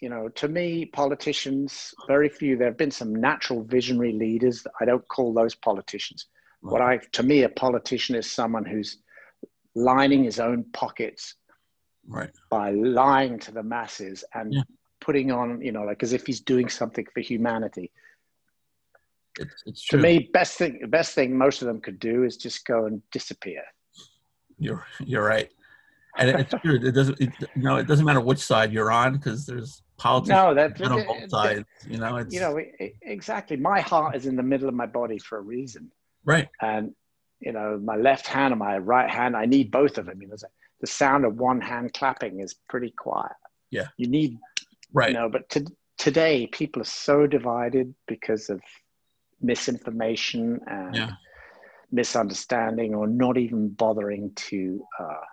[0.00, 4.66] You know, to me, politicians, very few, there have been some natural visionary leaders.
[4.80, 6.26] I don't call those politicians.
[6.60, 6.72] Right.
[6.72, 8.98] What I, to me, a politician is someone who's
[9.74, 11.36] lining his own pockets
[12.06, 12.30] right.
[12.50, 14.62] by lying to the masses and yeah.
[15.00, 17.90] putting on, you know, like as if he's doing something for humanity.
[19.38, 19.98] It's, it's true.
[19.98, 23.00] To me, best thing, best thing most of them could do is just go and
[23.10, 23.62] disappear.
[24.58, 25.50] You're you're right,
[26.18, 26.76] and it's true.
[26.76, 30.28] It doesn't, it, you know, it doesn't matter which side you're on because there's politics
[30.28, 31.64] no, that's, on both sides.
[31.88, 32.60] You know, it's you know
[33.00, 33.56] exactly.
[33.56, 35.90] My heart is in the middle of my body for a reason.
[36.24, 36.48] Right.
[36.60, 36.94] And
[37.42, 40.22] you know, my left hand and my right hand, I need both of them.
[40.22, 40.36] You know,
[40.80, 43.32] the sound of one hand clapping is pretty quiet.
[43.70, 43.88] Yeah.
[43.96, 44.38] You need,
[44.92, 45.10] right.
[45.10, 45.66] You know, but to,
[45.98, 48.60] today people are so divided because of
[49.40, 51.10] misinformation and yeah.
[51.90, 55.24] misunderstanding or not even bothering to uh,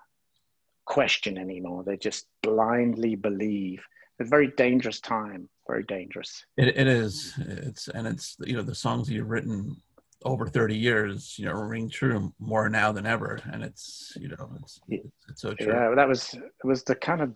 [0.85, 1.83] question anymore.
[1.83, 3.85] They just blindly believe.
[4.19, 6.45] It's a very dangerous time, very dangerous.
[6.57, 7.33] It, it is.
[7.37, 9.77] It's, and it's, you know, the songs you've written
[10.23, 13.39] over 30 years, you know, ring true more now than ever.
[13.51, 15.67] And it's, you know, it's, it's so true.
[15.67, 17.33] Yeah, that was, it was the kind of,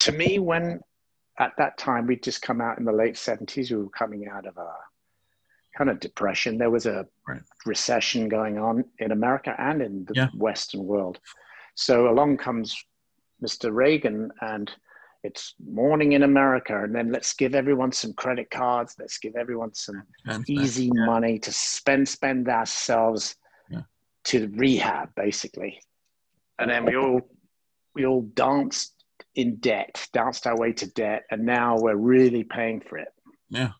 [0.00, 0.80] to me, when
[1.38, 4.46] at that time we'd just come out in the late 70s, we were coming out
[4.46, 4.70] of a
[5.76, 6.58] kind of depression.
[6.58, 7.42] There was a right.
[7.66, 10.28] recession going on in America and in the yeah.
[10.34, 11.18] Western world.
[11.74, 12.76] So along comes
[13.44, 13.74] Mr.
[13.74, 14.70] Reagan and
[15.24, 18.94] it's morning in America, and then let's give everyone some credit cards.
[18.98, 21.06] Let's give everyone some spend, easy yeah.
[21.06, 23.34] money to spend, spend ourselves
[23.70, 23.80] yeah.
[24.24, 25.80] to rehab, basically.
[26.58, 27.22] And then we all
[27.94, 28.92] we all danced
[29.34, 33.08] in debt, danced our way to debt, and now we're really paying for it.
[33.48, 33.70] Yeah.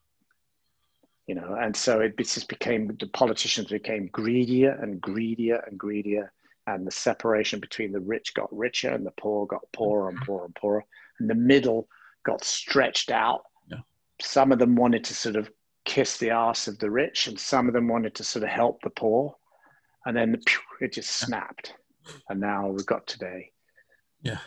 [1.27, 6.33] You know, and so it just became the politicians became greedier and greedier and greedier,
[6.65, 10.45] and the separation between the rich got richer and the poor got poorer and poorer
[10.45, 10.85] and poorer
[11.19, 11.87] and the middle
[12.25, 13.43] got stretched out.
[13.69, 13.79] Yeah.
[14.21, 15.49] Some of them wanted to sort of
[15.85, 18.81] kiss the ass of the rich, and some of them wanted to sort of help
[18.81, 19.35] the poor.
[20.05, 20.39] And then
[20.81, 21.73] it just snapped.
[22.29, 23.51] And now we've got today.
[24.21, 24.39] Yeah,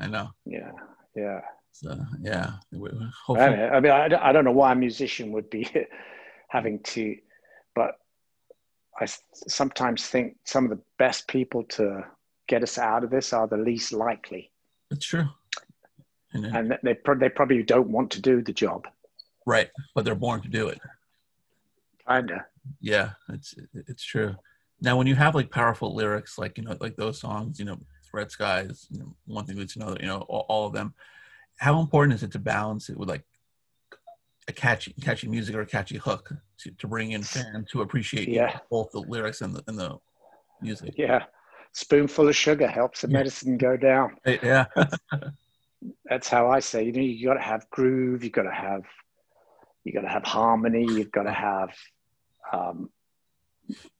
[0.00, 0.30] I know.
[0.46, 0.70] Yeah,
[1.14, 1.40] yeah.
[1.72, 2.52] So, yeah.
[3.26, 3.38] Hopefully.
[3.38, 5.68] I mean, I, I don't know why a musician would be
[6.48, 7.16] having to,
[7.74, 7.96] but
[8.98, 9.06] I
[9.48, 12.04] sometimes think some of the best people to
[12.46, 14.50] get us out of this are the least likely.
[14.90, 15.26] It's true
[16.34, 18.86] and, and they pro- they probably don't want to do the job.
[19.46, 20.80] Right, but they're born to do it.
[22.06, 22.46] Kinda.
[22.80, 24.36] Yeah, it's it's true.
[24.80, 27.78] Now, when you have like powerful lyrics, like you know, like those songs, you know,
[28.12, 30.94] "Red Skies," you know, "One Thing Leads to Another," you know, all, all, of them.
[31.58, 33.24] How important is it to balance it with like
[34.48, 38.28] a catchy, catchy music or a catchy hook to, to bring in fans to appreciate
[38.28, 38.58] yeah.
[38.70, 39.98] both the lyrics and the and the
[40.60, 40.94] music?
[40.96, 41.24] Yeah,
[41.72, 44.16] spoonful of sugar helps the medicine go down.
[44.26, 44.66] Yeah.
[46.04, 46.84] that's how I say.
[46.84, 48.24] You know, you got to have groove.
[48.24, 48.84] You got to have,
[49.84, 50.84] you got to have harmony.
[50.84, 51.70] You've got to have
[52.52, 52.90] um,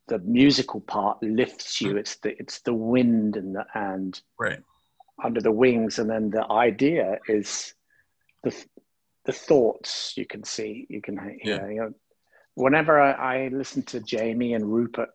[0.07, 1.97] the musical part lifts you.
[1.97, 4.59] It's the it's the wind and the and right
[5.23, 7.73] under the wings, and then the idea is
[8.43, 8.55] the
[9.25, 10.85] the thoughts you can see.
[10.89, 11.67] You can yeah.
[11.67, 11.93] you know.
[12.55, 15.09] Whenever I, I listen to Jamie and Rupert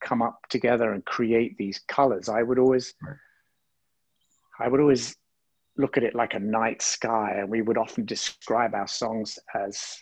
[0.00, 3.16] come up together and create these colors, I would always, right.
[4.60, 5.16] I would always
[5.78, 9.96] look at it like a night sky, and we would often describe our songs as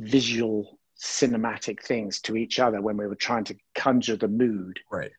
[0.00, 4.78] visual cinematic things to each other when we were trying to conjure the mood.
[4.90, 5.10] Right.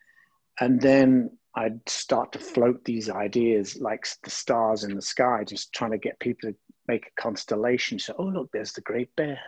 [0.59, 5.73] And then I'd start to float these ideas like the stars in the sky, just
[5.73, 6.55] trying to get people to
[6.87, 7.99] make a constellation.
[7.99, 9.39] So, oh, look, there's the Great Bear,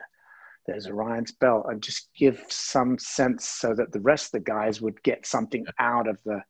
[0.65, 4.82] there's Orion's Belt, and just give some sense so that the rest of the guys
[4.82, 6.41] would get something out of the.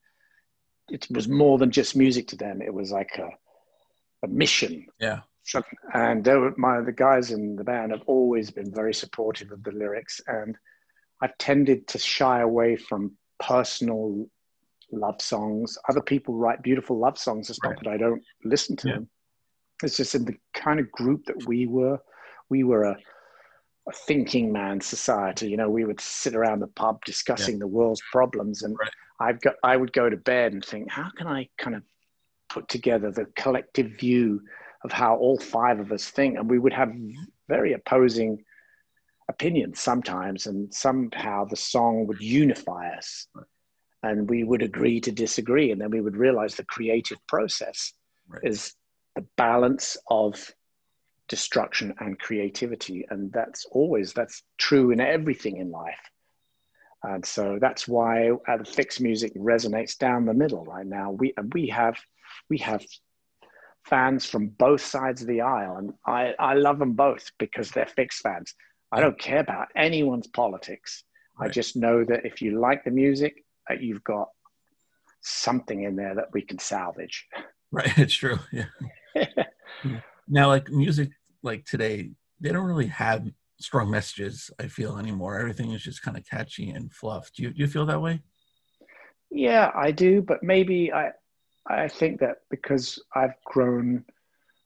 [0.90, 2.62] It was more than just music to them.
[2.62, 3.30] It was like a
[4.24, 4.88] a mission.
[5.00, 5.22] Yeah.
[5.94, 9.72] And were, my the guys in the band have always been very supportive of the
[9.72, 10.58] lyrics, and
[11.22, 14.26] I've tended to shy away from personal
[14.92, 15.78] love songs.
[15.90, 17.50] Other people write beautiful love songs.
[17.50, 17.72] It's right.
[17.72, 18.94] not that I don't listen to yeah.
[18.96, 19.10] them.
[19.84, 22.00] It's just in the kind of group that we were.
[22.50, 22.98] We were a,
[23.90, 25.50] a thinking man society.
[25.50, 27.60] You know, we would sit around the pub discussing yeah.
[27.60, 28.92] the world's problems, and right.
[29.20, 29.56] I've got.
[29.62, 31.84] I would go to bed and think, how can I kind of
[32.50, 34.42] put together the collective view
[34.84, 36.38] of how all five of us think.
[36.38, 36.92] And we would have
[37.48, 38.44] very opposing
[39.30, 43.28] opinions sometimes, and somehow the song would unify us.
[44.04, 45.72] And we would agree to disagree.
[45.72, 47.94] And then we would realize the creative process
[48.28, 48.42] right.
[48.44, 48.74] is
[49.16, 50.52] the balance of
[51.30, 53.06] destruction and creativity.
[53.10, 56.00] And that's always, that's true in everything in life.
[57.04, 61.12] And so that's why uh, the fixed music resonates down the middle right now.
[61.12, 61.96] We, we have
[62.50, 62.84] we have
[63.86, 67.86] fans from both sides of the aisle, and I, I love them both because they're
[67.86, 68.54] fixed fans.
[68.92, 71.04] I don't care about anyone's politics.
[71.40, 71.50] Right.
[71.50, 74.30] I just know that if you like the music, uh, you've got
[75.22, 77.26] something in there that we can salvage.
[77.72, 78.40] Right, it's true.
[78.52, 78.66] Yeah.
[80.28, 81.10] now, like music,
[81.42, 84.52] like today, they don't really have strong messages.
[84.60, 85.40] I feel anymore.
[85.40, 87.32] Everything is just kind of catchy and fluff.
[87.36, 88.22] Do you do you feel that way?
[89.32, 91.12] Yeah, I do, but maybe I
[91.68, 94.04] I think that because I've grown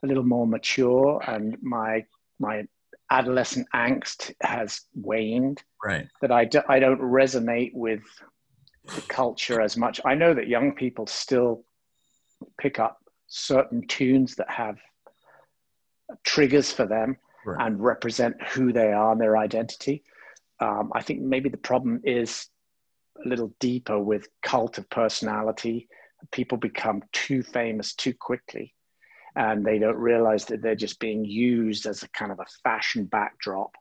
[0.04, 2.06] a little more mature and my
[2.40, 2.64] my
[3.10, 6.08] adolescent angst has waned, right?
[6.22, 8.02] That I do, I don't resonate with
[8.96, 10.00] the culture as much.
[10.06, 11.64] I know that young people still
[12.60, 14.78] pick up certain tunes that have
[16.24, 17.66] triggers for them right.
[17.66, 20.04] and represent who they are and their identity.
[20.60, 22.48] Um, I think maybe the problem is
[23.24, 25.88] a little deeper with cult of personality
[26.32, 28.74] people become too famous too quickly
[29.36, 33.06] and they don't realize that they're just being used as a kind of a fashion
[33.06, 33.76] backdrop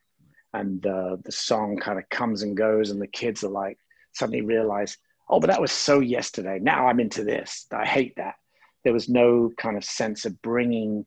[0.57, 3.79] and uh, the song kind of comes and goes, and the kids are like
[4.12, 4.96] suddenly realize,
[5.29, 6.59] oh, but that was so yesterday.
[6.61, 7.66] Now I'm into this.
[7.72, 8.35] I hate that.
[8.85, 11.05] There was no kind of sense of bringing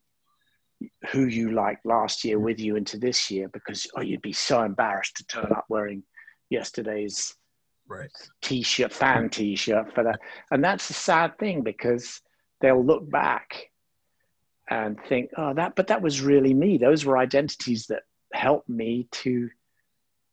[1.10, 4.64] who you liked last year with you into this year because oh, you'd be so
[4.64, 6.04] embarrassed to turn up wearing
[6.50, 7.36] yesterday's
[7.90, 10.20] right t-shirt, fan t-shirt for that.
[10.52, 12.22] And that's a sad thing because
[12.62, 13.70] they'll look back
[14.70, 16.78] and think, oh, that, but that was really me.
[16.78, 19.50] Those were identities that helped me to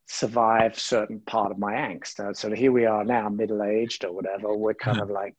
[0.07, 2.21] survive certain part of my angst.
[2.21, 4.55] Uh, so here we are now, middle-aged or whatever.
[4.55, 5.35] We're kind of like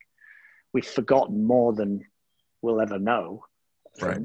[0.72, 2.04] we've forgotten more than
[2.60, 3.44] we'll ever know.
[4.00, 4.20] Right.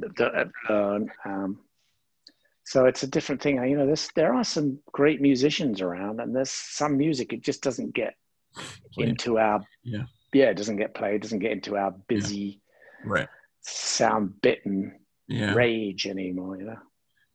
[0.69, 1.11] Learn.
[1.25, 1.59] Um,
[2.65, 3.55] so it's a different thing.
[3.67, 7.61] You know, this there are some great musicians around, and there's some music it just
[7.61, 8.15] doesn't get
[8.93, 9.09] Played.
[9.09, 10.03] into our Yeah.
[10.33, 12.61] yeah, it doesn't get played, doesn't get into our busy
[13.03, 13.27] Right.
[13.61, 15.53] sound bitten Yeah.
[15.53, 16.57] rage anymore.
[16.57, 16.79] You know.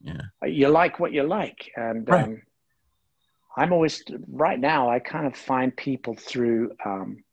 [0.00, 0.46] Yeah.
[0.46, 2.22] you like what you like and Right.
[2.24, 2.42] um,
[3.56, 7.24] i'm always right now i kind of find people through um,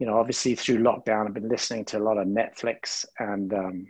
[0.00, 3.86] you know obviously through lockdown i've been listening to a lot of netflix and um,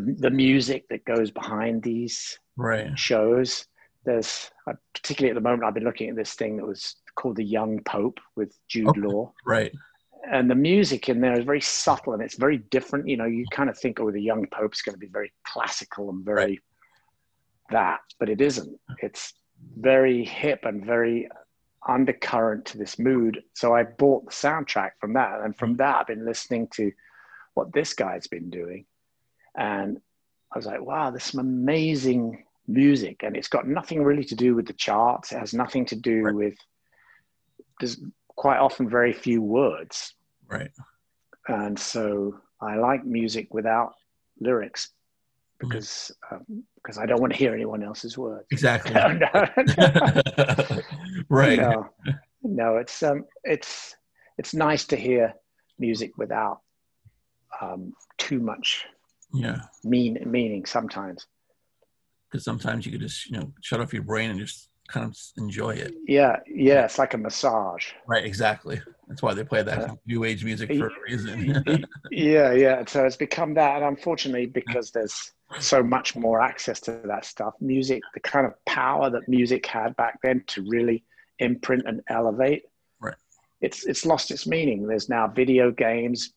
[0.00, 2.98] the, the music that goes behind these Right.
[2.98, 3.66] shows
[4.04, 4.50] there's
[4.94, 7.80] particularly at the moment i've been looking at this thing that was called the young
[7.84, 9.00] pope with jude Okay.
[9.00, 9.72] law Right.
[10.32, 13.08] and the music in there is very subtle and it's very different.
[13.08, 16.10] You know, you kind of think, oh, the young pope's going to be very classical
[16.10, 16.60] and very
[17.70, 18.78] that, but it isn't.
[19.02, 19.34] It's
[19.78, 21.28] very hip and very
[21.88, 23.42] undercurrent to this mood.
[23.54, 25.78] So I bought the soundtrack from that, and from mm.
[25.78, 26.90] that, I've been listening to
[27.54, 28.84] what this guy's been doing,
[29.56, 29.98] and
[30.52, 34.54] I was like, wow, there's some amazing music, and it's got nothing really to do
[34.54, 35.32] with the charts.
[35.32, 36.34] It has nothing to do Right.
[36.34, 36.54] with.
[37.80, 40.14] There's quite often very few words
[40.46, 40.70] Right.
[41.48, 43.94] and so I like music without
[44.40, 44.90] lyrics
[45.58, 48.46] because um, because I don't want to hear anyone else's words.
[48.50, 48.94] Exactly.
[48.96, 50.82] No, no,
[51.30, 51.58] right.
[51.58, 51.88] no,
[52.42, 52.76] no.
[52.76, 53.96] It's um, it's
[54.38, 55.34] it's nice to hear
[55.78, 56.60] music without
[57.60, 58.86] um, too much
[59.32, 59.60] Yeah.
[59.84, 61.26] mean meaning sometimes.
[62.30, 65.16] Because sometimes you could just, you know, shut off your brain and just kind of
[65.36, 65.94] enjoy it.
[66.06, 66.84] Yeah, yeah.
[66.84, 67.88] It's like a massage.
[68.06, 68.24] Right.
[68.24, 68.80] Exactly.
[69.08, 71.86] That's why they play that uh, new age music for a reason.
[72.10, 72.84] yeah, yeah.
[72.86, 77.54] So it's become that, and unfortunately, because there's so much more access to that stuff,
[77.60, 81.04] music, the kind of power that music had back then to really
[81.38, 82.64] imprint and elevate,
[83.00, 83.14] Right.
[83.60, 84.86] It's it's lost its meaning.
[84.86, 86.32] There's now video games,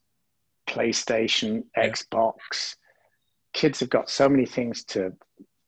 [0.67, 1.89] PlayStation, Yeah.
[1.89, 2.75] Xbox.
[3.53, 5.13] Kids have got so many things to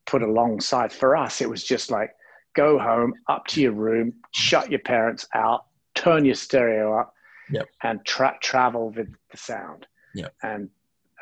[0.06, 0.92] put alongside.
[0.94, 2.12] For us, it was just like
[2.54, 7.14] go home, up to your room, shut your parents out, turn your stereo up,
[7.50, 7.68] Yep.
[7.84, 9.88] and tra- travel with the sound.
[10.16, 10.34] Yep.
[10.44, 10.70] And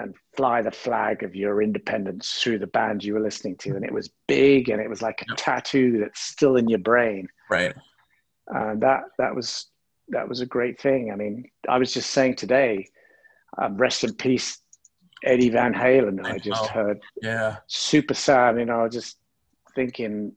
[0.01, 3.75] and fly the flag of your independence through the band you were listening to.
[3.75, 5.37] And it was big and it was like a Yep.
[5.37, 7.27] tattoo that's still in your brain.
[7.49, 7.75] right.
[8.47, 9.67] And that that was
[10.07, 11.11] that was a great thing.
[11.11, 12.87] I mean, I was just saying today,
[13.57, 14.59] um, rest in peace,
[15.23, 16.23] Eddie Van Halen.
[16.25, 16.67] I just Oh.
[16.67, 17.57] heard Yeah.
[17.67, 18.57] super sad.
[18.57, 19.17] You know, just
[19.75, 20.33] thinking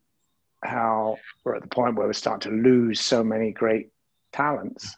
[0.64, 3.90] how we're at the point where we're starting to lose so many great
[4.32, 4.96] talents.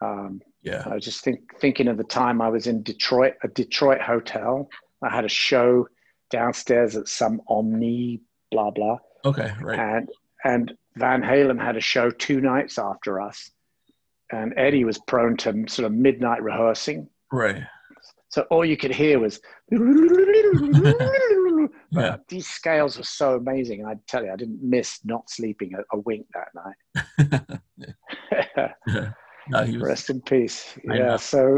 [0.00, 0.82] Um, Yeah.
[0.86, 4.68] I was just think, thinking of the time I was in Detroit, a Detroit hotel.
[5.02, 5.86] I had a show
[6.30, 9.52] downstairs at some Omni, blah blah, Okay.
[9.62, 9.78] Right.
[9.78, 10.10] and
[10.44, 13.50] and Van Halen had a show two nights after us,
[14.30, 17.08] and Eddie was prone to sort of midnight rehearsing.
[17.32, 17.62] Right.
[18.30, 19.40] So all you could hear was.
[21.90, 22.16] Yeah.
[22.28, 23.80] These scales were so amazing.
[23.80, 27.60] And I tell you, I didn't miss not sleeping a, a wink that night.
[28.86, 29.12] yeah.
[29.48, 29.82] No, he was.
[29.82, 30.74] Rest in peace.
[30.90, 31.06] I Yeah.
[31.06, 31.16] know.
[31.16, 31.56] So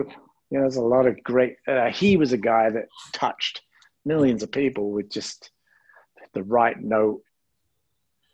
[0.50, 1.56] you know, there's a lot of great.
[1.66, 3.60] Uh, he was a guy that touched
[4.04, 5.50] millions of people with just
[6.32, 7.22] the right note,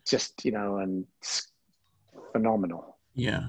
[0.06, 1.06] just you know, and
[2.32, 2.98] phenomenal.
[3.14, 3.46] Yeah.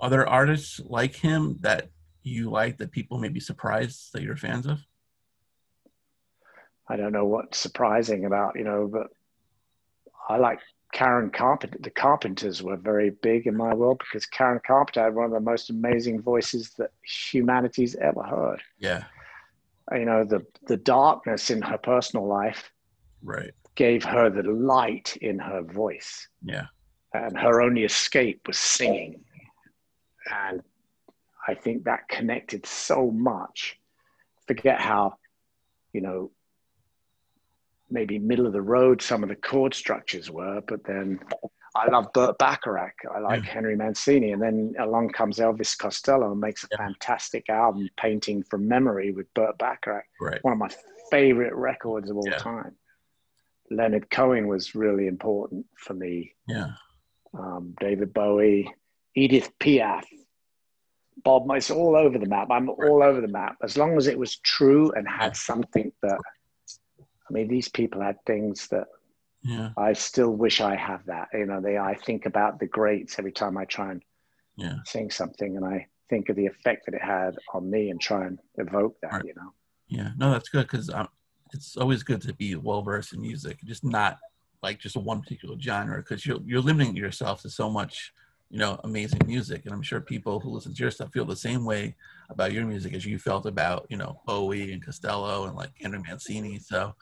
[0.00, 1.90] Are there artists like him that
[2.22, 4.78] you like that people may be surprised that you're fans of?
[6.88, 9.08] I don't know what's surprising about you know, but
[10.28, 10.58] I like
[10.92, 11.78] Karen Carpenter.
[11.80, 15.40] The Carpenters were very big in my world because Karen Carpenter had one of the
[15.40, 18.60] most amazing voices that humanity's ever heard.
[18.78, 19.04] Yeah.
[19.92, 22.70] You know, the the darkness in her personal life
[23.22, 23.52] Right.
[23.76, 26.66] gave her the light in her voice, Yeah.
[27.14, 29.24] and her only escape was singing.
[30.30, 30.62] And
[31.46, 33.78] I think that connected so much.
[34.46, 35.14] Forget how,
[35.92, 36.30] you know,
[37.90, 41.18] maybe middle of the road some of the chord structures were, but then
[41.74, 42.94] I love Burt Bacharach.
[43.14, 43.50] I like Yeah.
[43.52, 44.32] Henry Mancini.
[44.32, 46.78] And then along comes Elvis Costello and makes a Yeah.
[46.78, 50.42] fantastic album, Painting from Memory with Burt Bacharach Right.
[50.42, 50.70] one of my
[51.10, 52.38] favorite records of all Yeah.
[52.38, 52.76] time.
[53.70, 56.34] Leonard Cohen was really important for me.
[56.48, 56.72] Yeah.
[57.34, 58.72] Um, David Bowie,
[59.14, 60.04] Edith Piaf,
[61.24, 62.48] Bob, it's all over the map.
[62.50, 63.56] I'm all over the map.
[63.62, 66.18] As long as it was true and had something that,
[67.00, 68.86] I mean, these people had things that
[69.42, 69.70] Yeah.
[69.76, 71.28] I still wish I have that.
[71.32, 74.02] You know, they, I think about the greats every time I try and
[74.56, 74.76] Yeah.
[74.84, 78.26] sing something and I think of the effect that it had on me and try
[78.26, 79.24] and evoke that, Right.
[79.24, 79.52] you know.
[79.88, 80.10] Yeah.
[80.16, 81.08] No, that's good because um,
[81.52, 84.18] it's always good to be well versed in music, just not
[84.62, 88.12] like just one particular genre because you're you're limiting yourself to so much,
[88.50, 89.62] you know, amazing music.
[89.64, 91.94] And I'm sure people who listen to your stuff feel the same way
[92.30, 96.02] about your music as you felt about, you know, Bowie and Costello and like Andrew
[96.06, 96.58] Mancini.
[96.58, 96.94] So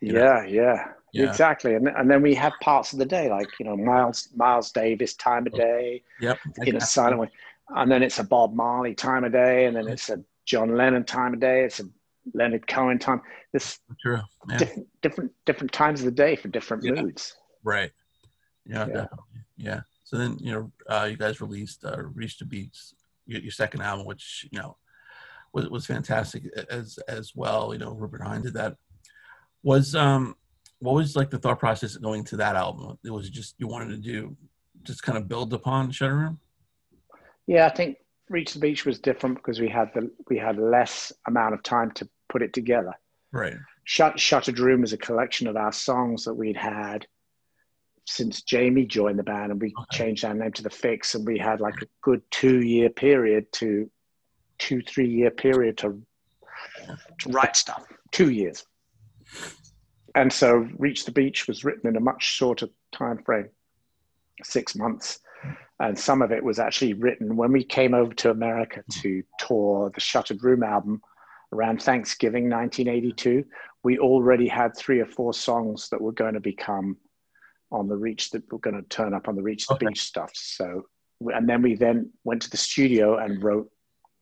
[0.00, 1.28] Yeah, yeah, Yeah.
[1.28, 1.74] exactly.
[1.74, 5.14] And, and then we have parts of the day, like, you know, Miles, Miles Davis,
[5.14, 6.38] Time of oh, Day, yep.
[6.64, 7.30] in a silent way.
[7.70, 11.04] And then it's a Bob Marley time of day, and then it's a John Lennon
[11.04, 11.84] time of day, it's a
[12.32, 13.22] Leonard Cohen time.
[13.52, 14.20] This True.
[14.48, 14.58] Yeah.
[14.58, 17.02] different, different, different times of the day for different Yeah.
[17.02, 17.34] moods.
[17.64, 17.90] Right.
[18.64, 18.94] Yeah, Yeah.
[18.94, 19.40] definitely.
[19.56, 19.80] Yeah.
[20.06, 22.78] So then, you know, uh, you guys released uh, Reach the Beach,
[23.26, 24.76] your, your second album, which, you know,
[25.52, 27.72] was, was fantastic as as well.
[27.72, 28.76] You know, Rupert Hine did that.
[29.64, 30.36] Was um
[30.78, 32.96] what was like the thought process going to that album?
[33.04, 34.36] It was just you wanted to do
[34.84, 36.38] just kind of build upon Shuttered Room?
[37.48, 37.96] Yeah, I think
[38.28, 41.90] Reach the Beach was different because we had the we had less amount of time
[41.92, 42.92] to put it together.
[43.32, 43.56] Right.
[43.82, 47.06] Shut, Shuttered Room is a collection of our songs that we'd had
[48.06, 49.84] since Jamie joined the band, and we Okay.
[49.90, 53.52] changed our name to the Fixx, and we had like a good two year period
[53.54, 53.90] to
[54.58, 56.02] two three year period to
[57.20, 57.84] to write stuff.
[58.12, 58.64] Two years,
[60.14, 63.48] and so Reach the Beach was written in a much shorter time frame,
[64.42, 65.20] six months.
[65.78, 69.90] And some of it was actually written when we came over to America to tour
[69.94, 71.02] the Shuttered Room album
[71.52, 73.44] around Thanksgiving 1982,
[73.84, 76.96] we already had three or four songs that were going to become
[77.72, 79.86] on the reach that we're going to turn up on the reach the Okay.
[79.86, 80.30] beach stuff.
[80.34, 80.86] So,
[81.20, 83.70] and then we then went to the studio and wrote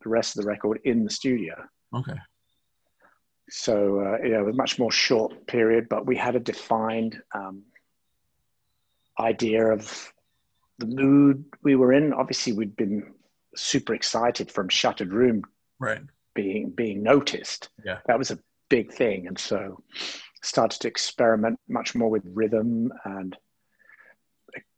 [0.03, 1.55] the rest of the record in the studio.
[1.95, 2.17] Okay.
[3.51, 7.21] So, uh, yeah, it was a much more short period, but we had a defined
[7.35, 7.63] um,
[9.21, 10.13] idea of
[10.79, 12.13] the mood we were in.
[12.13, 13.13] Obviously, we'd been
[13.55, 15.43] super excited from Shuttered Room
[15.79, 16.01] Right.
[16.35, 17.69] being being noticed.
[17.85, 17.99] Yeah.
[18.07, 18.39] That was a
[18.71, 19.83] big thing, and so
[20.45, 23.37] started to experiment much more with rhythm and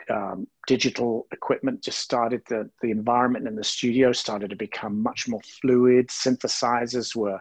[0.09, 1.83] um, digital equipment.
[1.83, 6.09] Just started the the environment in the studio started to become much more fluid.
[6.09, 7.41] Synthesizers were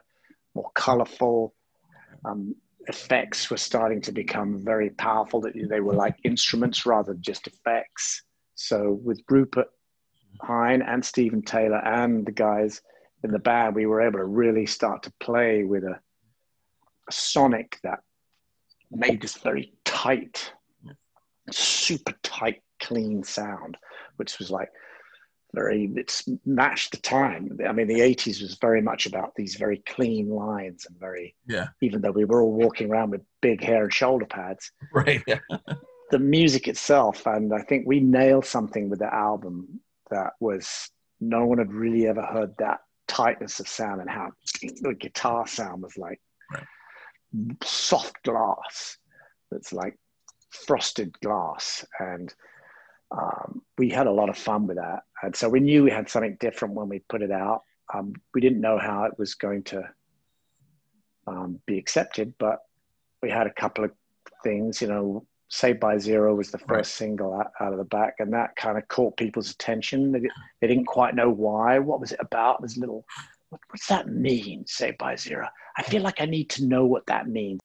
[0.53, 1.53] more colorful.
[2.23, 2.55] Um,
[2.87, 5.41] effects were starting to become very powerful.
[5.41, 8.23] That they were like instruments rather than just effects.
[8.55, 9.67] So with Rupert
[10.41, 12.81] Hine and Stephen Tayler and the guys
[13.23, 15.99] in the band, we were able to really start to play with a,
[17.09, 17.99] a sonic that
[18.91, 20.53] made this very tight,
[21.51, 23.77] super tight, clean sound,
[24.17, 24.69] which was like
[25.53, 27.57] very, it's matched the time.
[27.67, 31.67] I mean, the 80s was very much about these very clean lines and very, Yeah.
[31.81, 35.23] even though we were all walking around with big hair and shoulder pads, Right.
[35.27, 35.39] Yeah.
[36.11, 37.25] the music itself.
[37.25, 39.79] And I think we nailed something with the album
[40.11, 40.89] that was
[41.21, 44.31] no one had really ever heard that tightness of sound and how
[44.81, 46.19] the guitar sound was like
[46.51, 46.63] Right.
[47.63, 48.97] Soft glass
[49.51, 49.97] that's like
[50.49, 52.33] frosted glass and
[53.11, 56.09] um, we had a lot of fun with that and so we knew we had
[56.09, 57.61] something different when we put it out
[57.93, 59.83] um, we didn't know how it was going to
[61.27, 62.59] um, be accepted but
[63.21, 63.91] we had a couple of
[64.43, 66.85] things you know Saved by Zero was the first Right.
[66.87, 70.11] single out, out of the back, and that kind of caught people's attention.
[70.11, 70.21] They,
[70.59, 71.77] they didn't quite know why.
[71.77, 72.63] What was it about?
[72.63, 73.05] This little,
[73.55, 74.65] what, what's that mean?
[74.67, 75.47] Saved by Zero.
[75.77, 77.59] I feel like I need to know what that means.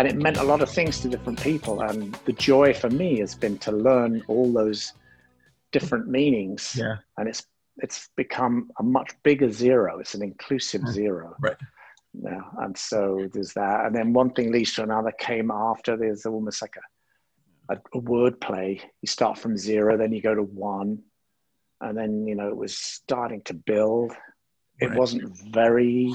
[0.00, 1.82] And it meant a lot of things to different people.
[1.82, 4.94] And the joy for me has been to learn all those
[5.72, 6.74] different meanings.
[6.76, 6.96] Yeah.
[7.18, 7.42] And it's
[7.76, 9.98] it's become a much bigger zero.
[10.00, 10.92] It's an inclusive Mm.
[10.92, 11.36] zero.
[11.38, 11.56] Right.
[12.14, 12.40] Yeah.
[12.58, 13.84] And so there's that.
[13.86, 15.96] And then one thing leads to another came after.
[15.96, 18.80] There's almost like a, a, a word play.
[19.02, 21.02] You start from zero, then you go to one.
[21.82, 24.12] And then, you know, it was starting to build.
[24.80, 24.98] It Right.
[24.98, 26.12] wasn't very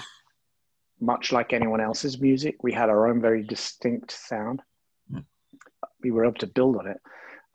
[1.00, 2.64] much like anyone else's music.
[2.64, 4.62] We had our own very distinct sound.
[5.12, 5.26] Mm.
[6.02, 7.02] We were able to build on it.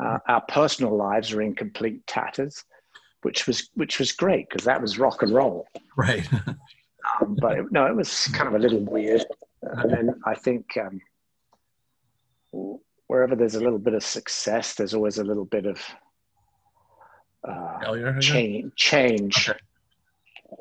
[0.02, 2.64] Uh, our personal lives are in complete tatters,
[3.22, 5.66] which was which was great because that was rock and roll.
[5.96, 6.28] Right.
[7.20, 9.24] Um, but it, no, it was kind of a little weird.
[9.62, 11.00] And then I think um,
[13.06, 15.80] wherever there's a little bit of success, there's always a little bit of
[17.42, 18.18] uh, Failure.
[18.20, 18.74] Change.
[18.76, 19.48] Change.
[19.48, 19.58] Okay.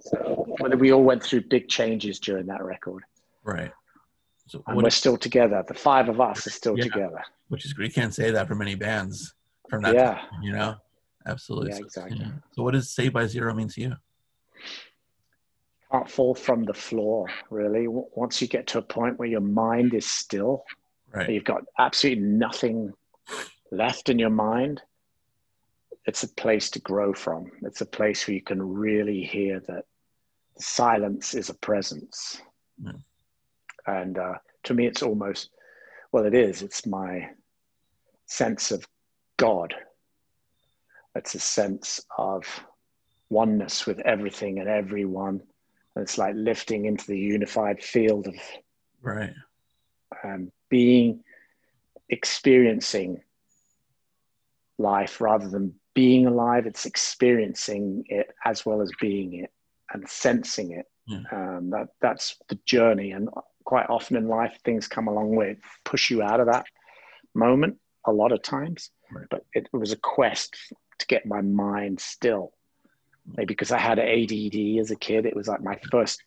[0.01, 3.03] So whether we all went through big changes during that record,
[3.43, 3.71] Right.
[4.47, 5.63] So and we're still together.
[5.67, 6.85] The five of us are still Yeah.
[6.85, 7.23] together.
[7.49, 7.87] which is great.
[7.87, 9.33] You can't say that for many bands
[9.69, 10.13] from that Yeah.
[10.15, 10.75] time, you know?
[11.25, 11.71] Absolutely.
[11.71, 12.25] Yeah, So- exactly.
[12.51, 13.95] So what does Saved by Zero mean to you?
[15.91, 17.87] Can't fall from the floor, really.
[17.87, 20.63] Once you get to a point where your mind is still,
[21.11, 21.29] Right.
[21.29, 22.93] you've got absolutely nothing
[23.71, 24.81] left in your mind,
[26.09, 27.51] it's a place to grow from.
[27.61, 29.85] It's a place where you can really hear that
[30.57, 32.41] silence is a presence.
[32.83, 33.03] Mm.
[33.85, 34.33] And uh,
[34.63, 35.51] to me, it's almost,
[36.11, 37.29] well, it is, it's my
[38.25, 38.87] sense of
[39.37, 39.75] God.
[41.13, 42.43] It's a sense of
[43.29, 45.43] oneness with everything and everyone.
[45.93, 48.35] And it's like lifting into the unified field of
[49.03, 49.35] Right.
[50.23, 51.23] um, being
[52.09, 53.21] experiencing
[54.79, 59.51] life rather than being alive it's experiencing it as well as being it
[59.93, 61.23] and sensing it Yeah.
[61.31, 63.29] um, that that's the journey and
[63.65, 66.65] quite often in life things come along where it push you out of that
[67.35, 69.25] moment a lot of times Right.
[69.29, 70.55] but it was a quest
[70.99, 72.51] to get my mind still
[73.35, 76.21] maybe because i had ADD as a kid it was like my first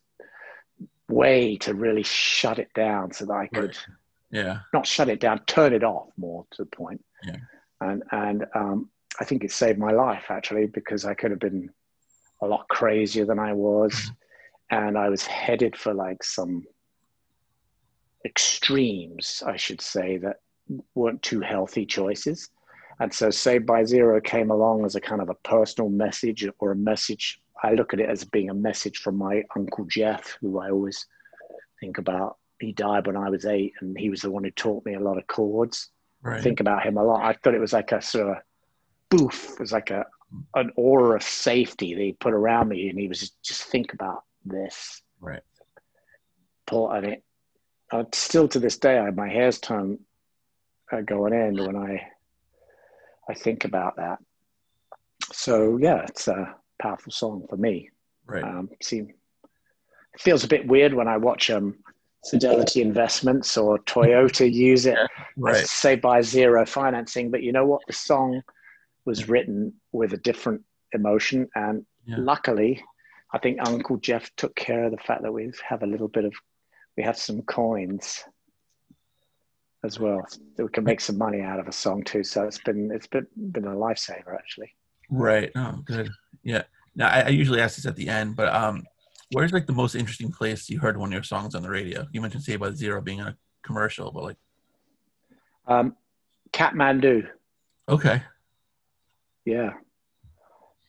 [1.09, 3.87] way to really shut it down so that i could Right.
[4.31, 4.59] Yeah.
[4.73, 7.05] not shut it down, turn it off more to the point.
[7.23, 7.37] Yeah.
[7.83, 8.89] And and um,
[9.21, 11.71] I think it saved my life actually because I could have been
[12.41, 14.77] a lot crazier than I was, Mm-hmm.
[14.87, 16.65] and I was headed for like some
[18.25, 20.37] extremes, I should say, that
[20.95, 22.49] weren't too healthy choices.
[23.01, 26.73] And so Saved by Zero came along as a kind of a personal message or
[26.73, 27.41] a message.
[27.63, 31.07] I look at it as being a message from my uncle Jeff, who I always
[31.81, 32.37] think about.
[32.61, 35.01] He died when I was eight, and he was the one who taught me a
[35.01, 35.91] lot of chords.
[36.25, 36.43] I Right.
[36.43, 37.25] think about him a lot.
[37.25, 38.37] I thought it was like a sort of
[39.17, 39.53] boof.
[39.53, 40.07] It was like a
[40.55, 43.93] an aura of safety that he put around me, and he was just, just think
[43.93, 45.03] about this.
[45.21, 45.43] Right.
[46.67, 47.25] Paul, and it
[47.91, 49.99] uh, still to this day, I, my hairs turn
[50.91, 52.09] uh, going in when I
[53.29, 54.19] I think about that.
[55.33, 57.91] So yeah, it's a powerful song for me.
[58.27, 58.43] Right.
[58.43, 61.77] Um, see, it feels a bit weird when I watch um,
[62.29, 64.99] Fidelity Investments or Toyota use it
[65.37, 65.67] Right.
[65.67, 68.43] say by zero financing but you know what the song
[69.05, 72.17] was written with a different emotion and Yeah.
[72.19, 72.83] luckily
[73.33, 76.25] i think uncle jeff took care of the fact that we have a little bit
[76.25, 76.35] of
[76.97, 78.25] we have some coins
[79.85, 80.21] as well
[80.57, 83.07] that we can make some money out of a song too so it's been it's
[83.07, 84.73] been been a lifesaver actually
[85.11, 85.51] Right.
[85.55, 86.09] Oh, good.
[86.43, 86.63] Yeah.
[86.97, 88.83] Now I, I usually ask this at the end, but um,
[89.33, 92.07] where's like the most interesting place you heard one of your songs on the radio?
[92.13, 94.37] You mentioned "Saved by Zero being a commercial, but like,
[95.67, 95.95] um
[96.53, 97.29] kathmandu
[97.89, 98.23] okay,
[99.45, 99.73] yeah.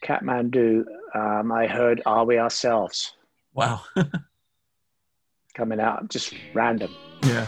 [0.04, 0.84] Kathmandu
[1.16, 3.14] um, i heard are we ourselves?
[3.54, 3.82] Wow,
[5.56, 6.94] coming out just random.
[7.24, 7.48] Yeah,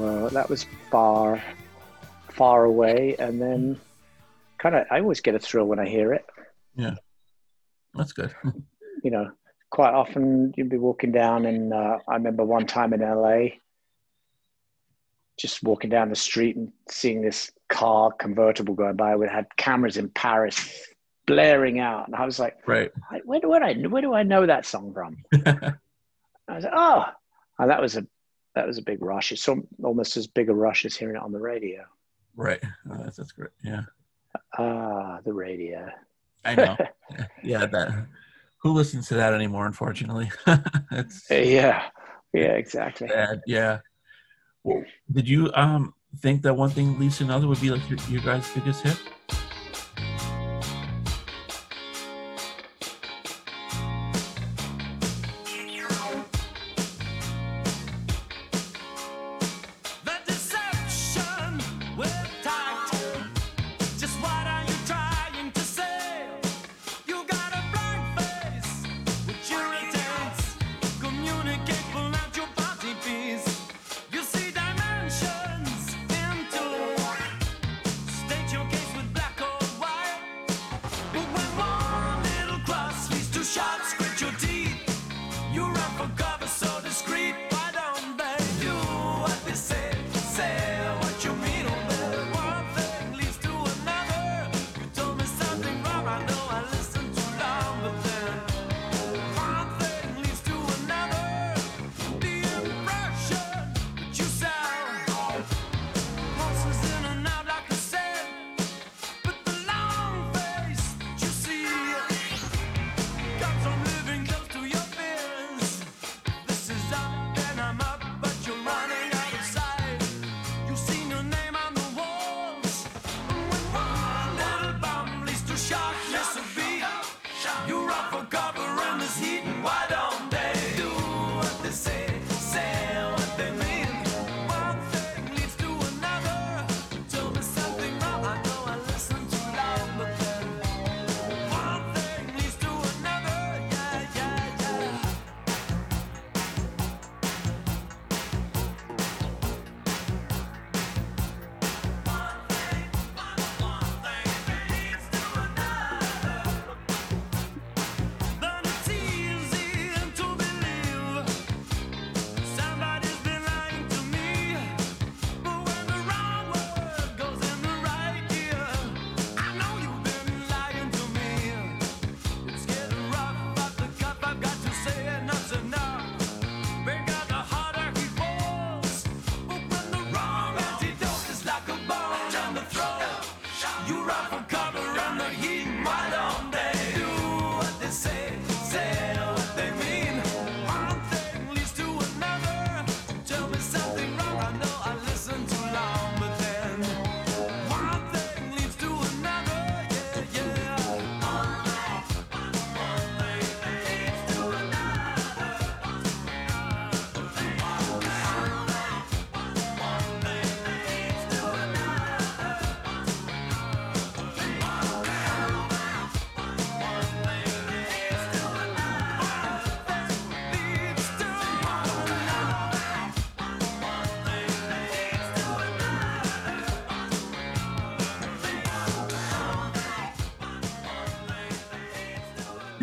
[0.00, 1.42] Uh, that was far,
[2.30, 3.80] far away, and then
[4.58, 6.24] kind of I always get a thrill when I hear it.
[6.76, 6.94] Yeah.
[7.94, 8.34] That's good.
[9.04, 9.30] You know,
[9.70, 13.50] quite often you'd be walking down, and uh, I remember one time in LA,
[15.38, 19.14] just walking down the street and seeing this car convertible going by.
[19.14, 20.84] We had cameras in Paris
[21.28, 22.90] blaring out, and I was like, right.
[23.08, 25.16] "I- where do I where do I know that song from?
[25.46, 25.74] I
[26.56, 27.04] was like, oh,
[27.60, 28.04] and that was a
[28.58, 29.30] that was a big rush.
[29.30, 31.84] It's al- almost as big a rush as hearing it on the radio.
[32.34, 32.60] right.
[32.90, 33.50] Oh, that's, that's great.
[33.62, 33.82] Yeah.
[34.58, 35.88] Ah, the radio.
[36.44, 36.76] I know.
[37.44, 37.66] yeah.
[37.66, 38.06] That.
[38.58, 39.66] Who listens to that anymore?
[39.66, 40.30] Unfortunately,
[40.90, 41.84] it's yeah,
[42.32, 43.06] yeah, exactly.
[43.06, 43.42] bad.
[43.46, 43.78] Yeah.
[44.64, 44.82] Well,
[45.12, 48.22] did you um think that one thing leads to another would be like your, your
[48.22, 48.98] guys' biggest hit?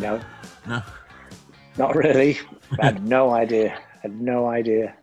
[0.05, 0.21] No,
[0.67, 0.83] No.
[1.77, 2.37] not really.
[2.79, 3.79] I had no idea.
[4.03, 4.95] had no idea.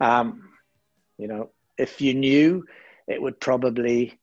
[0.00, 0.50] Um,
[1.18, 2.64] you know, if you knew,
[3.08, 4.18] it would probably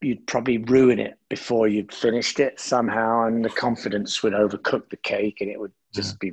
[0.00, 4.96] you'd probably ruin it before you'd finished it somehow, and the confidence would overcook the
[4.98, 6.32] cake, and it would just be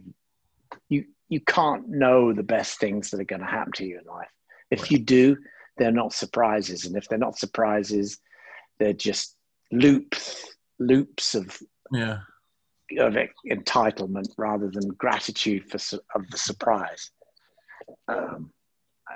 [0.90, 1.06] you.
[1.30, 4.28] You can't know the best things that are going to happen to you in life.
[4.70, 5.38] If you do,
[5.78, 8.20] they're not surprises, and if they're not surprises,
[8.80, 9.36] they're just
[9.72, 10.46] loops,
[10.80, 11.58] loops of
[11.94, 12.20] Yeah.
[13.00, 13.16] Of
[13.50, 15.78] entitlement rather than gratitude for
[16.16, 17.12] of the surprise.
[18.08, 18.52] Um,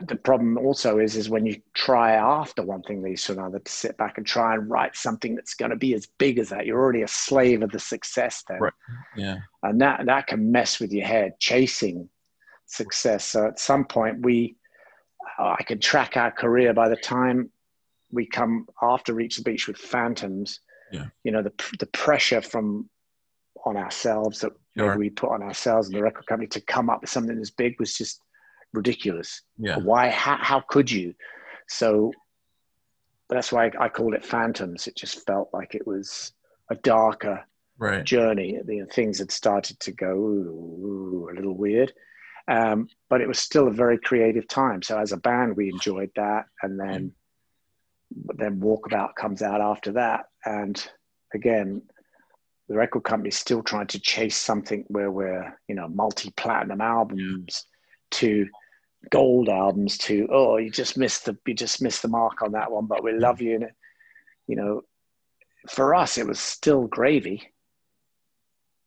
[0.08, 3.72] the problem also is is when you try after one thing leads to another to
[3.72, 6.66] sit back and try and write something that's going to be as big as that.
[6.66, 8.74] You're already a slave of the success then, Right.
[9.16, 9.38] Yeah.
[9.64, 12.10] and that that can mess with your head chasing
[12.66, 13.24] success.
[13.26, 14.58] So at some point we,
[15.40, 17.52] I can track our career by the time
[18.12, 20.60] we come after Reach the Beach with Phantoms.
[20.92, 21.06] Yeah.
[21.24, 22.90] You know the the pressure from
[23.66, 24.98] on ourselves that Sure.
[24.98, 27.80] we put on ourselves and the record company to come up with something as big
[27.80, 28.22] was just
[28.74, 29.42] ridiculous.
[29.58, 29.78] Yeah.
[29.78, 30.10] Why?
[30.10, 31.14] How, how could you?
[31.70, 32.12] So
[33.30, 34.88] that's why I, I called it Phantoms.
[34.88, 36.34] It just felt like it was
[36.70, 37.46] a darker
[37.78, 38.06] Right.
[38.06, 38.58] journey.
[38.64, 41.92] The things had started to go ooh, ooh, a little weird,
[42.48, 44.82] um, but it was still a very creative time.
[44.82, 47.12] So as a band, we enjoyed that, and then
[48.16, 50.82] but then Walkabout comes out after that, and
[51.34, 51.82] again,
[52.68, 57.66] the record company's still trying to chase something where we're you know multi-platinum albums
[58.12, 58.48] to
[59.12, 62.72] gold albums to oh you just missed the you just missed the mark on that
[62.72, 63.68] one, but we love you and
[64.48, 64.82] you know
[65.70, 67.52] for us it was still gravy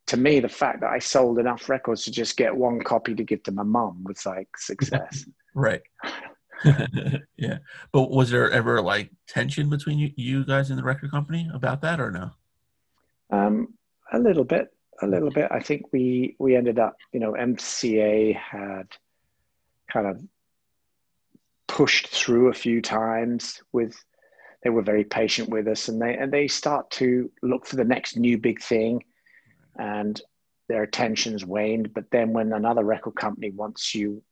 [0.09, 3.23] to me, the fact that I sold enough records to just get one copy to
[3.23, 5.25] give to my mum was like success.
[5.55, 5.81] Right.
[7.37, 7.59] yeah.
[7.91, 11.81] But was there ever like tension between you, you guys and the record company about
[11.81, 12.31] that or no?
[13.31, 13.75] Um,
[14.13, 14.69] a little bit,
[15.03, 15.49] a little bit.
[15.51, 18.89] I think we we ended up, you know, MCA had
[19.91, 20.23] kind of
[21.67, 23.97] pushed through a few times with.
[24.65, 27.85] They were very patient with us, and they and they start to look for the
[27.85, 29.05] next new big thing,
[29.79, 30.21] and
[30.69, 31.95] their attention's waned.
[31.95, 34.23] But then when another record company wants you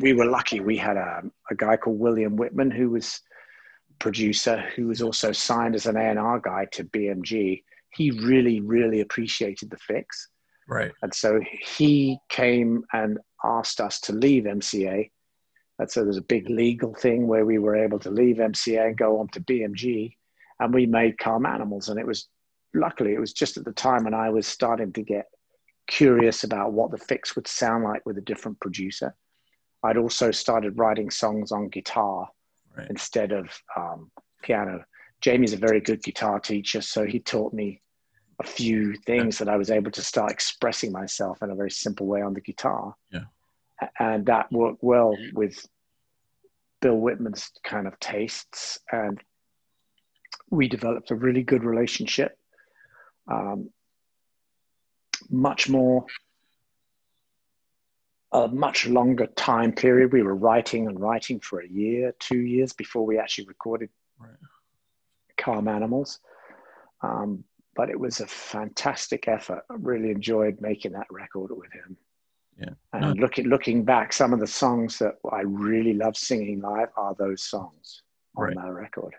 [0.00, 0.60] we were lucky.
[0.60, 3.20] We had a, a guy called William Wittman who was
[3.98, 7.62] producer, who was also signed as an A&R guy to BMG.
[7.92, 10.06] He really, really appreciated the Fixx.
[10.68, 10.92] Right.
[11.02, 11.40] And so
[11.76, 15.10] he came and asked us to leave MCA.
[15.78, 18.96] And so there's a big legal thing where we were able to leave MCA and
[18.96, 20.14] go on to BMG.
[20.60, 21.88] And we made Calm Animals.
[21.88, 22.28] And it was,
[22.74, 25.26] luckily, it was just at the time when I was starting to get
[25.88, 29.14] curious about what the Fixx would sound like with a different producer.
[29.82, 32.28] I'd also started writing songs on guitar
[32.76, 32.86] Right.
[32.88, 34.10] instead of um,
[34.42, 34.84] piano.
[35.20, 37.82] Jamie's a very good guitar teacher, so he taught me
[38.40, 42.06] a few things that I was able to start expressing myself in a very simple
[42.06, 42.94] way on the guitar.
[43.10, 43.24] Yeah.
[43.98, 45.66] And that worked well with
[46.80, 48.78] Bill Wittman's kind of tastes.
[48.90, 49.20] And
[50.48, 52.38] we developed a really good relationship.
[53.30, 53.70] Um,
[55.28, 56.06] much more
[58.32, 60.12] a much longer time period.
[60.12, 63.90] We were writing and writing for a year, two years before we actually recorded
[64.20, 64.30] Right.
[65.40, 66.20] Calm Animals.
[67.02, 67.44] Um,
[67.76, 69.62] but it was a fantastic effort.
[69.70, 71.96] I really enjoyed making that record with him.
[72.58, 72.74] Yeah.
[72.92, 73.22] And No.
[73.22, 77.42] looking looking back, some of the songs that I really love singing live are those
[77.42, 78.02] songs
[78.36, 78.56] on Right.
[78.56, 79.14] that record.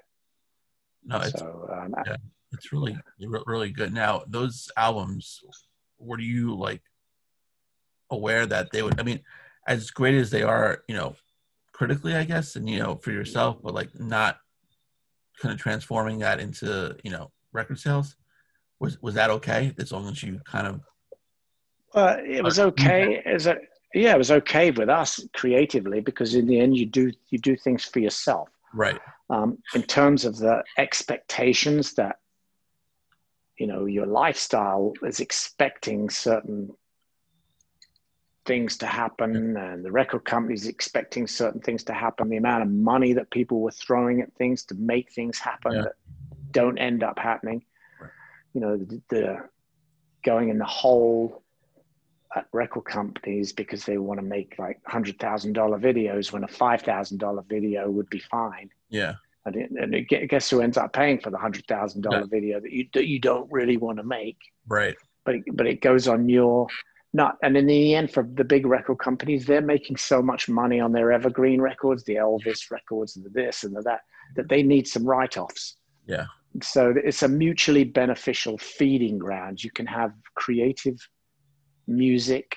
[1.03, 2.17] No, it's so um, yeah.
[2.51, 3.91] it's really re- really good.
[3.93, 5.41] Now, those albums,
[5.97, 6.83] were you like
[8.11, 8.99] aware that they would?
[8.99, 9.21] I mean,
[9.65, 11.15] as great as they are, you know,
[11.71, 14.37] critically, I guess, and you know, for yourself, but like not
[15.39, 18.15] kind of transforming that into you know record sales.
[18.79, 19.73] Was was that okay?
[19.77, 20.81] As long as you kind of
[21.93, 23.21] Uh, it was okay.
[23.25, 23.57] As a,
[23.93, 27.55] yeah, it was okay with us creatively because in the end, you do you do
[27.55, 28.49] things for yourself.
[28.73, 32.15] right, Um, in terms of the expectations that
[33.57, 36.69] you know your lifestyle is expecting certain
[38.51, 42.23] things to happen, and the record companies expecting certain things to happen.
[42.27, 45.83] The amount of money that people were throwing at things to make things happen Yeah.
[45.83, 45.95] that
[46.51, 47.59] don't end up happening.
[48.01, 48.09] Right.
[48.53, 49.25] You know, the, the
[50.29, 51.43] going in the hole
[52.35, 56.47] at record companies because they want to make like hundred thousand dollar videos when a
[56.63, 58.69] five thousand dollar video would be fine.
[58.89, 59.13] yeah,
[59.45, 62.59] And, it, and it, guess who ends up paying for the hundred thousand dollar video
[62.63, 64.95] that you that you don't really want to make, right,
[65.25, 66.67] but it, but it goes on your
[67.13, 67.37] not.
[67.43, 70.91] And in the end, for the big record companies, they're making so much money on
[70.91, 74.01] their evergreen records, the Elvis records, and the this and the that,
[74.35, 75.77] that they need some write offs.
[76.05, 76.25] Yeah.
[76.61, 79.63] So it's a mutually beneficial feeding ground.
[79.63, 80.97] You can have creative
[81.87, 82.55] music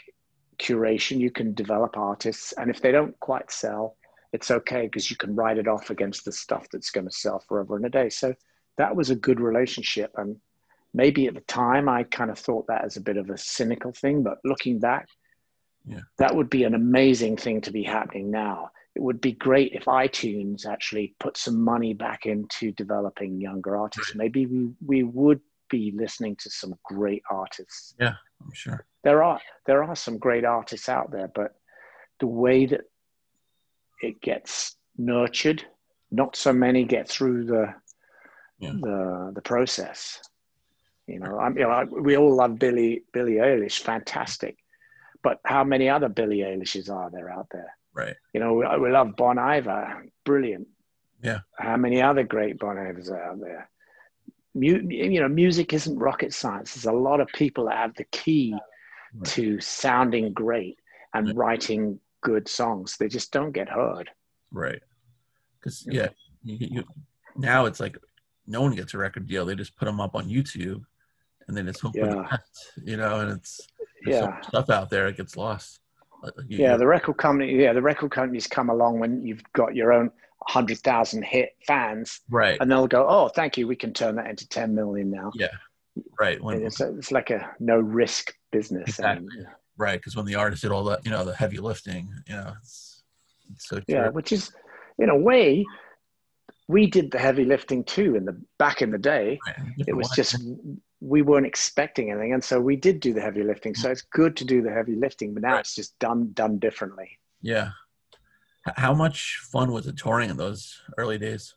[0.59, 1.18] curation.
[1.18, 3.96] You can develop artists, and if they don't quite sell,
[4.32, 7.38] it's okay because you can write it off against the stuff that's going to sell
[7.48, 8.09] forever and a day.
[8.11, 8.34] So
[8.78, 10.11] that was a good relationship.
[10.16, 10.36] And
[10.95, 13.92] maybe at the time I kind of thought that as a bit of a cynical
[13.92, 15.09] thing, but looking back,
[15.84, 16.01] Yeah.
[16.18, 18.70] that would be an amazing thing to be happening now.
[18.95, 24.14] It would be great if iTunes actually put some money back into developing younger artists.
[24.14, 28.86] Maybe we, we would be listening to some great artists Yeah, I'm sure.
[29.03, 31.57] there are there are some great artists out there, but
[32.20, 32.82] the way that
[34.01, 35.64] it gets nurtured,
[36.12, 37.74] not so many get through the
[38.59, 38.74] Yeah.
[38.80, 40.22] the the process.
[41.07, 44.57] You know, I'm, you know, I, we all love Billy Billie Eilish, fantastic,
[45.22, 47.76] but how many other Billie Eilishes are there out there?
[47.92, 50.66] Right, You know, we, we love Bon Iver, brilliant.
[51.22, 51.40] Yeah.
[51.59, 53.70] How many other great Bon Ivers are out there?
[54.55, 56.74] Mu- you know, music isn't rocket science.
[56.74, 58.55] There's a lot of people that have the key
[59.16, 59.24] Right.
[59.30, 60.76] to sounding great
[61.14, 61.32] and Yeah.
[61.36, 62.96] writing good songs.
[62.96, 64.11] They just don't get heard.
[64.50, 64.82] Right.
[65.61, 66.09] Because yeah,
[66.42, 66.84] you, you,
[67.36, 67.96] now it's like
[68.48, 69.46] no one gets a record deal.
[69.46, 70.82] They just put them up on YouTube,
[71.49, 72.28] and then it's hope for the Yeah.
[72.30, 73.20] best, you know.
[73.20, 73.61] And it's
[74.07, 74.40] Yeah.
[74.42, 75.07] stuff out there.
[75.09, 75.80] It gets lost.
[76.49, 77.55] You- Yeah, the record company.
[77.55, 80.11] Yeah, the record companies come along when you've got your own
[80.47, 83.66] hundred thousand hit fans, right, and they'll go, "Oh, thank you.
[83.66, 85.49] We can turn that into ten million now." Yeah,
[86.20, 86.42] right.
[86.42, 88.88] When it's, it's like a no risk business.
[88.88, 89.28] Exactly.
[89.38, 92.34] And, right, because when the artist did all that, you know, the heavy lifting, you
[92.36, 93.03] know, it's,
[93.53, 94.51] it's so yeah, which is,
[94.99, 95.64] in a way,
[96.68, 98.14] we did the heavy lifting too.
[98.16, 99.57] In the back in the day, Right.
[99.86, 100.36] it was just
[101.07, 103.74] we weren't expecting anything, and so we did do the heavy lifting.
[103.74, 105.61] So it's good to do the heavy lifting, but now Right.
[105.61, 107.18] it's just done done differently.
[107.42, 107.70] yeah.
[108.76, 111.52] How much fun was it touring in those early days?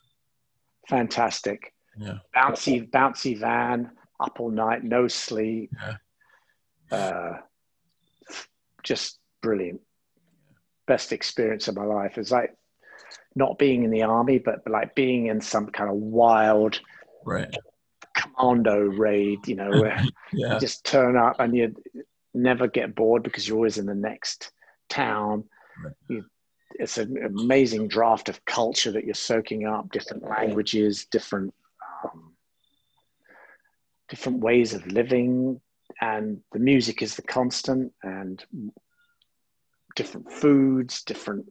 [0.89, 1.73] Fantastic.
[1.97, 5.71] Yeah, bouncy bouncy van up all night no sleep
[6.91, 7.33] uh,
[8.83, 9.81] just brilliant
[10.85, 12.55] best experience of my life it's like
[13.35, 16.79] not being in the army but, but like being in some kind of wild
[17.25, 17.53] right.
[18.37, 21.75] Commando raid you know where Yeah, you just turn up and you
[22.33, 24.51] never get bored because you're always in the next
[24.89, 25.45] town.
[25.83, 25.93] Right.
[26.09, 26.25] you,
[26.71, 31.53] it's an amazing draft of culture that you're soaking up different languages different
[32.03, 32.33] um,
[34.09, 35.61] different ways of living
[36.01, 38.43] and the music is the constant and
[39.95, 41.45] different foods different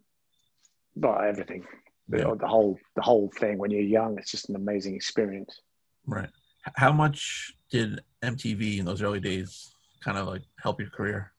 [0.96, 1.64] well everything.
[2.08, 3.58] The, the whole the whole thing.
[3.58, 5.60] When you're young it's just an amazing experience.
[6.06, 6.30] Right.
[6.74, 11.32] How much did MTV in those early days kind of like help your career?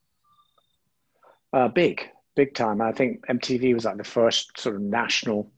[1.54, 2.82] Uh, big, big time.
[2.82, 5.52] I think MTV was like the first sort of national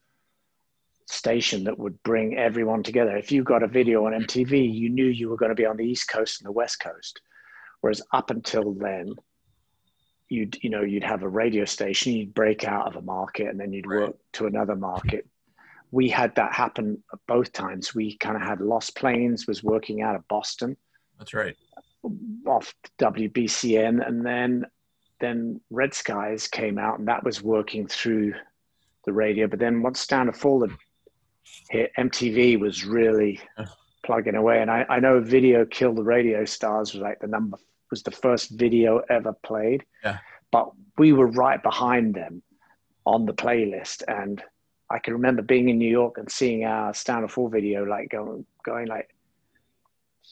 [1.08, 3.16] station that would bring everyone together.
[3.18, 5.78] If you got a video on MTV, you knew you were going to be on
[5.78, 7.22] the East Coast and the West Coast.
[7.82, 9.16] Whereas up until then,
[10.28, 13.60] you'd you know you'd have a radio station, you'd break out of a market, and
[13.60, 14.02] then you'd Right.
[14.08, 15.28] work to another market.
[15.92, 17.96] We had that happen both times.
[17.96, 20.78] We kind of had Lost Planes was working out of Boston
[21.18, 21.56] That's right.
[22.46, 24.66] off WBCN, and then
[25.20, 28.34] then Red Skies came out, and that was working through
[29.06, 29.48] the radio.
[29.48, 30.78] But then once Down to Fall had
[31.70, 33.40] hit, MTV was really
[34.06, 34.62] plugging away.
[34.62, 37.58] And I, I know Video Kill the Radio Stars was like the number
[37.90, 39.84] was the first video ever played.
[40.04, 40.20] Yeah.
[40.52, 42.44] But we were right behind them
[43.06, 44.44] on the playlist, and
[44.92, 48.10] I can remember being in New York and seeing our Stand and Fall video like
[48.10, 49.10] going going like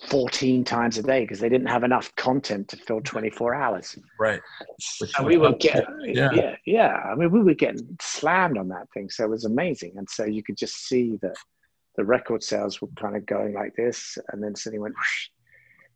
[0.10, 3.98] 14 times a day because they didn't have enough content to fill 24 hours.
[4.20, 4.40] Right.
[5.18, 6.30] And we were getting, Yeah.
[6.34, 6.56] yeah.
[6.66, 9.10] yeah, I mean, we were getting slammed on that thing.
[9.10, 9.94] So it was amazing.
[9.98, 11.36] And so you could just see that
[11.96, 14.20] the record sales were kind of going like this.
[14.32, 15.30] And then suddenly went, whoosh.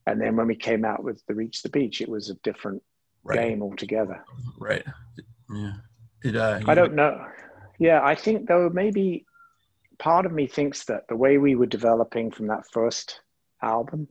[0.07, 2.81] and then when we came out with the Reach the Beach, it was a different
[3.23, 3.37] Right.
[3.37, 4.23] game altogether.
[4.57, 4.83] Right.
[5.53, 5.73] Yeah.
[6.23, 6.59] Did uh?
[6.65, 7.23] I don't know.
[7.81, 9.25] Yeah, I think though maybe
[9.97, 13.21] part of me thinks that the way we were developing from that first
[13.63, 14.07] album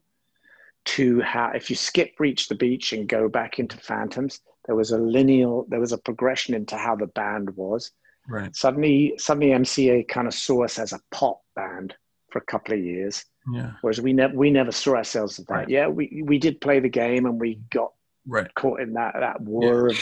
[0.86, 4.90] to how if you skip Reach the Beach and go back into Phantoms, there was
[4.90, 7.92] a lineal, there was a progression into how the band was.
[8.28, 8.54] Right.
[8.56, 11.94] Suddenly, suddenly MCA kind of saw us as a pop band
[12.32, 13.74] for a couple of years, Yeah.
[13.82, 15.54] whereas we never we never saw ourselves as that.
[15.54, 15.68] Right.
[15.68, 17.92] Yeah, we we did play the game and we got
[18.26, 18.52] Right.
[18.56, 19.96] caught in that that whir of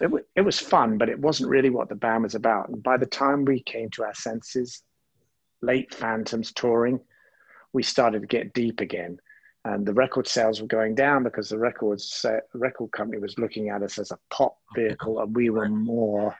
[0.00, 2.82] it, wa- it was fun but it wasn't really what the band was about and
[2.82, 4.82] by the time we came to our senses
[5.60, 7.00] late phantoms touring
[7.72, 9.18] we started to get deep again
[9.64, 13.68] and the record sales were going down because the record set, record company was looking
[13.68, 16.36] at us as a pop vehicle and we were more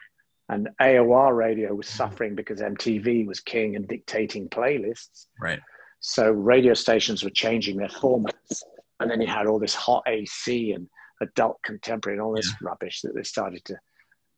[0.48, 5.60] and AOR radio was suffering because MTV was king and dictating playlists Right.
[6.00, 8.62] so radio stations were changing their formats.
[9.00, 10.88] And then you had all this hot AC and
[11.22, 13.76] adult contemporary and all this rubbish that they started to.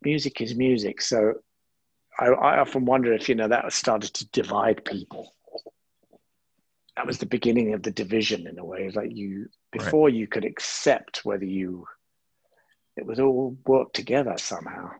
[0.03, 1.01] Music is music.
[1.01, 1.35] So
[2.18, 5.32] I, I often wonder if, you know, that started to divide people.
[6.97, 8.91] That was the beginning of the division in a way.
[8.95, 11.87] Like you, before you could accept whether you,
[12.97, 14.91] it was all worked together somehow,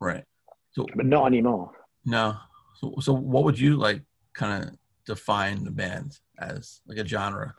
[0.00, 0.24] Right.
[0.72, 1.72] So but not anymore.
[2.04, 2.36] no.
[2.80, 4.02] So so what would you like
[4.32, 4.70] kind of
[5.04, 7.54] define the band as like a genre?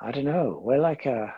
[0.00, 0.60] I don't know.
[0.62, 1.32] We're like a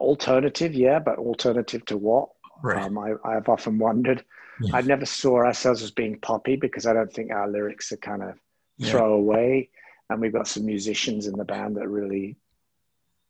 [0.00, 2.28] alternative, yeah, but alternative to what?
[2.62, 2.84] Right.
[2.84, 4.24] Um, I, I've often wondered.
[4.60, 4.76] Yeah.
[4.76, 8.22] I never saw ourselves as being poppy because I don't think our lyrics are kind
[8.22, 8.38] of
[8.78, 8.90] Yeah.
[8.90, 9.68] throwaway.
[10.08, 12.36] And we've got some musicians in the band that really,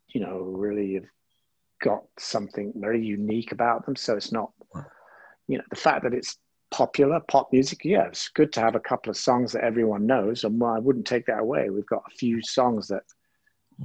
[0.09, 1.07] you know, really have
[1.81, 3.97] got something very unique about them.
[3.97, 4.53] So it's not,
[5.49, 6.39] you know, the fact that it's
[6.71, 7.85] popular pop music.
[7.85, 11.07] Yeah, it's good to have a couple of songs that everyone knows, and I wouldn't
[11.07, 11.71] take that away.
[11.71, 13.05] We've got a few songs that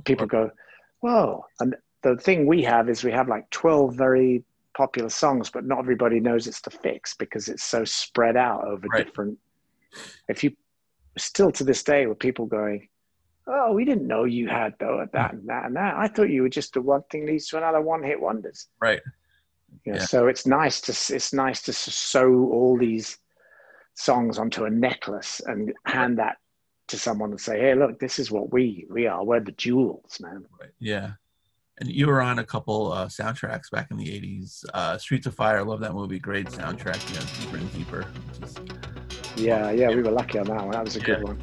[0.03, 0.51] people go,
[0.99, 1.45] whoa.
[1.59, 4.43] And the thing we have is we have like 12 very
[4.75, 8.87] popular songs, but not everybody knows it's the Fixx because it's so spread out over
[8.87, 9.05] Right.
[9.05, 9.37] different.
[10.27, 10.55] If you
[11.17, 12.87] still to this day, with people going,
[13.47, 15.95] "Oh, we didn't know you had though that and that and that.
[15.95, 19.01] I thought you were just the one thing leads to another one hit wonders." Right.
[19.85, 20.05] You know, Yeah.
[20.05, 23.17] So it's nice to it's nice to sew all these
[23.93, 26.37] songs onto a necklace and hand that
[26.87, 29.23] to someone and say, "Hey, look, this is what we we are.
[29.23, 30.71] We're the jewels, man." Right.
[30.79, 31.13] Yeah.
[31.81, 34.63] And you were on a couple uh, soundtracks back in the '80s.
[34.71, 35.63] Uh, Streets of Fire.
[35.63, 36.19] Love that movie.
[36.19, 37.09] Great soundtrack.
[37.09, 38.05] You know, deeper and deeper.
[38.43, 38.55] Is,
[39.35, 40.71] Yeah, yeah, we were lucky on that one.
[40.71, 41.41] That was a good one.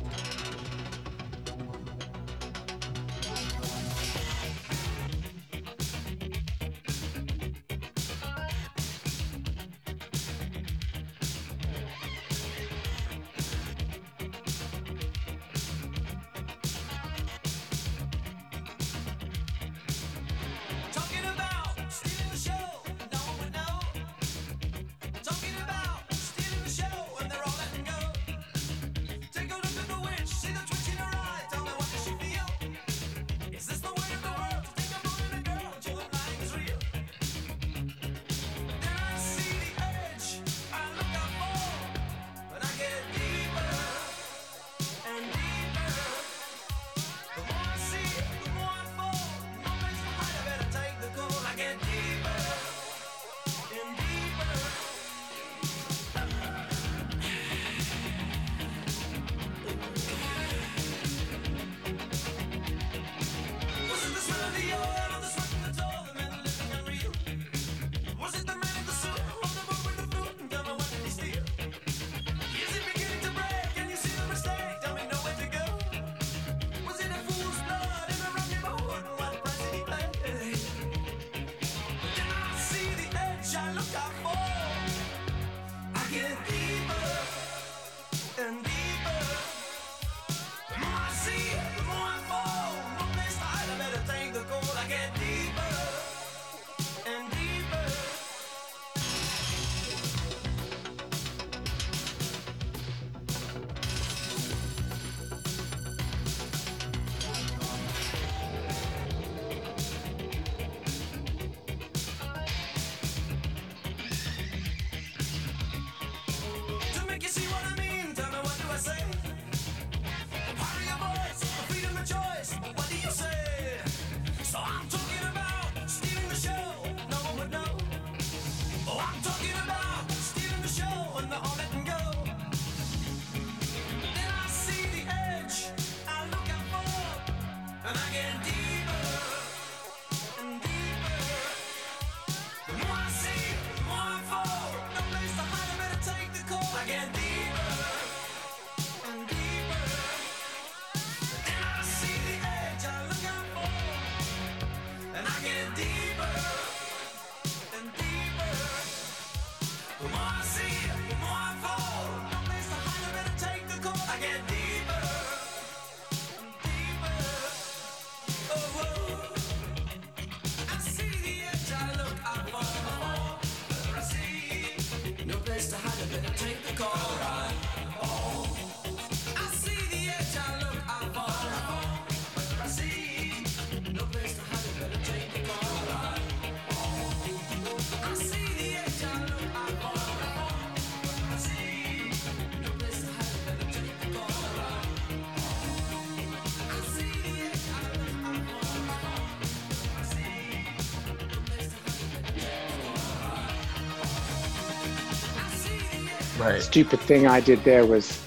[206.38, 206.62] Right.
[206.62, 208.20] Stupid thing I did there was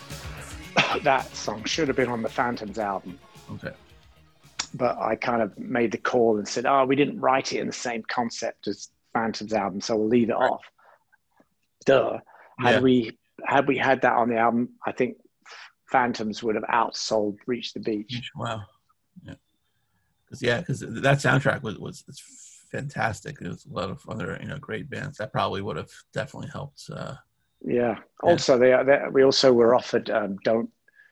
[1.04, 3.20] that song should have been on the Phantoms album,
[3.54, 3.72] Okay.
[4.74, 7.68] but I kind of made the call and said, "Oh, we didn't write it in
[7.68, 10.62] the same concept as Phantoms album, so we'll leave it off."
[11.86, 12.20] Duh.
[12.60, 12.80] Had Yeah.
[12.82, 15.18] we had we had that on the album, I think
[15.92, 18.32] Phantoms would have outsold Reach the Beach.
[18.36, 18.62] Wow.
[19.24, 19.34] Yeah.
[20.30, 22.04] Cause yeah, because that soundtrack was was
[22.72, 23.40] fantastic.
[23.40, 26.50] There was a lot of other you know great bands that probably would have definitely
[26.50, 26.90] helped.
[26.94, 27.16] Uh,
[27.64, 27.98] Yeah.
[28.24, 30.70] Also, they, they we also were offered um, "Don't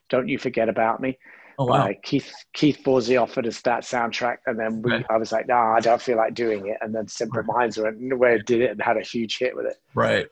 [0.09, 1.17] Don't You Forget About Me."
[1.59, 1.85] oh wow.
[1.85, 5.05] by Keith Keith Forsey offered us that soundtrack, and then we Right.
[5.09, 6.77] I was like, no, I don't feel like doing it.
[6.81, 9.77] And then Simple Minds went it did it and had a huge hit with it.
[9.93, 10.25] Right.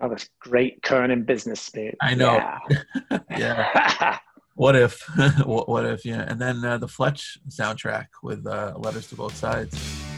[0.00, 1.96] That was great Curnin business spirit.
[2.00, 2.34] I know.
[2.34, 3.18] Yeah.
[3.38, 4.18] Yeah.
[4.56, 5.02] What if?
[5.44, 6.04] what, what if?
[6.04, 6.20] Yeah.
[6.28, 10.13] And then uh, the Fletch soundtrack with uh, letters to both sides.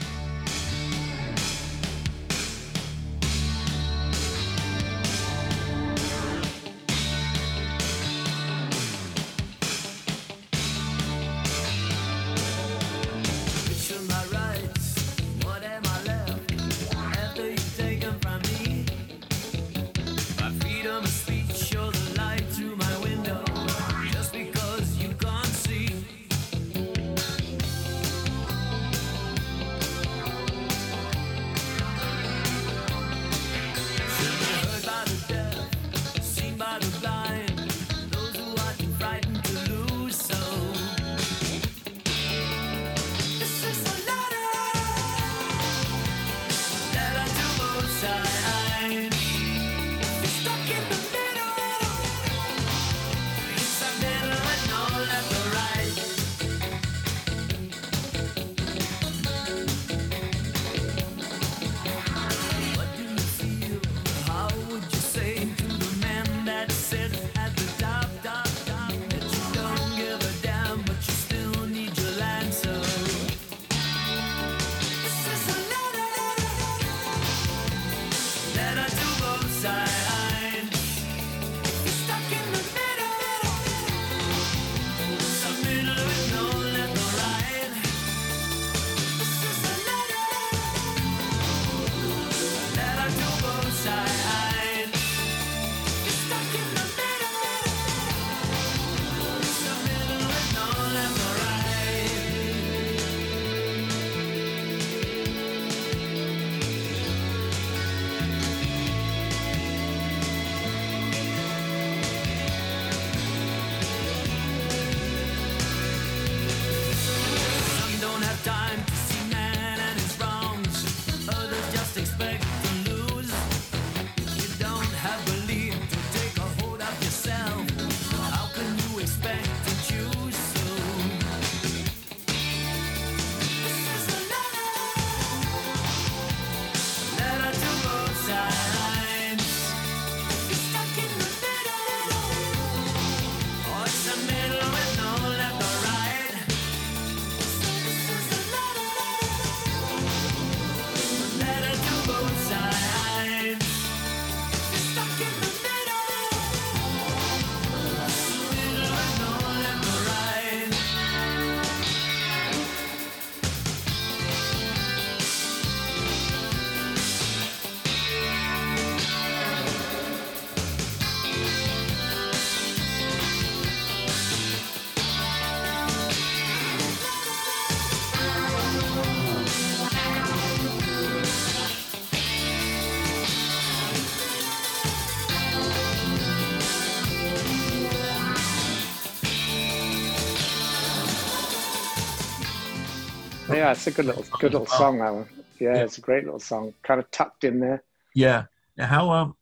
[193.66, 195.28] Yeah, it's a good little good little song that one.
[195.58, 197.82] Yeah, it's a great little song, kind of tucked in there.
[198.14, 198.44] Yeah.
[198.76, 199.36] Now, how um,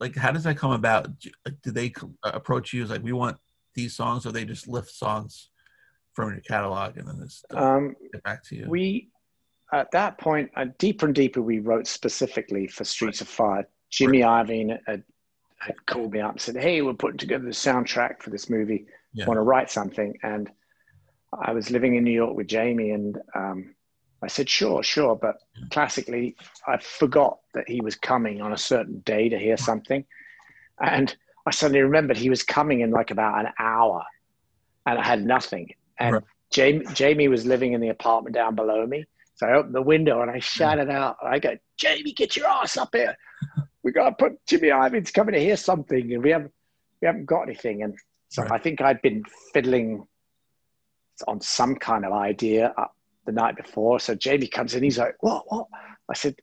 [0.00, 1.08] like, how does that come about?
[1.20, 1.30] Do,
[1.64, 1.92] they
[2.24, 3.36] uh, approach you as like we want
[3.76, 5.50] these songs, or they just lift songs
[6.12, 8.66] from your catalog and then just uh, Um, get back to you?
[8.68, 9.10] we
[9.72, 13.68] at that point, uh, deeper and deeper, we wrote specifically for Streets of Fire.
[13.90, 15.04] Jimmy Iovine had,
[15.58, 18.86] had called me up and said, "Hey, we're putting together the soundtrack for this movie.
[19.12, 19.26] Yeah.
[19.26, 20.50] Want to write something?" And
[21.32, 23.74] I was living in New York with Jamie, and um,
[24.22, 25.36] I said, "Sure, sure." But
[25.70, 26.36] classically,
[26.66, 30.04] I forgot that he was coming on a certain day to hear something,
[30.80, 31.14] and
[31.46, 34.02] I suddenly remembered he was coming in like about an hour,
[34.86, 35.68] and I had nothing.
[36.00, 36.24] And Right.
[36.50, 39.04] Jamie, Jamie was living in the apartment down below me.
[39.34, 42.76] So I opened the window and I shouted out, I go, Jamie, get your ass
[42.76, 43.14] up here.
[43.84, 46.52] We got to put Jimmy Iovine's coming to hear something and we haven't,
[47.00, 47.82] we haven't got anything.
[47.82, 47.94] And
[48.30, 48.52] so Right.
[48.52, 49.22] I think I'd been
[49.52, 50.06] fiddling
[51.26, 52.72] on some kind of idea
[53.26, 54.00] the night before.
[54.00, 55.44] So Jamie comes in, he's like, "What?
[55.48, 55.66] What?"
[56.08, 56.36] I said,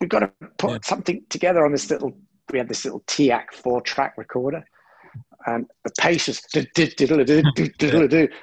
[0.00, 0.78] "We've got to put yeah.
[0.82, 2.16] something together on this little."
[2.52, 4.64] We had this little TEAC four track recorder,
[5.46, 6.40] and the pace is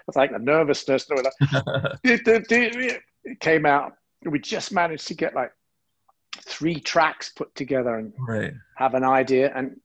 [0.08, 1.06] It's like the nervousness.
[3.24, 3.94] It came out.
[4.26, 5.52] We just managed to get like
[6.40, 8.54] three tracks put together and right.
[8.78, 9.52] have an idea.
[9.56, 9.80] And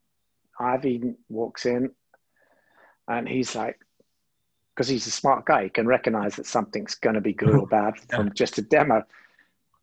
[0.59, 1.91] Ivy walks in,
[3.09, 3.79] and he's like,
[4.77, 7.67] because he's a smart guy, he can recognize that something's going to be good or
[7.71, 9.03] bad from just a demo.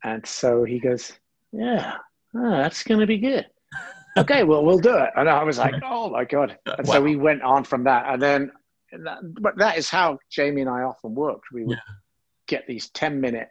[0.03, 1.11] And so he goes,
[1.51, 1.95] Yeah,
[2.35, 3.47] oh, that's going to be good.
[4.17, 5.09] okay, well, we'll do it.
[5.15, 6.57] And I was like, Oh my God.
[6.77, 6.93] And Wow.
[6.93, 8.05] so we went on from that.
[8.07, 8.51] And then,
[8.91, 11.45] and that, but that is how Jamie and I often worked.
[11.51, 11.79] We would
[12.47, 13.49] get these 10 minute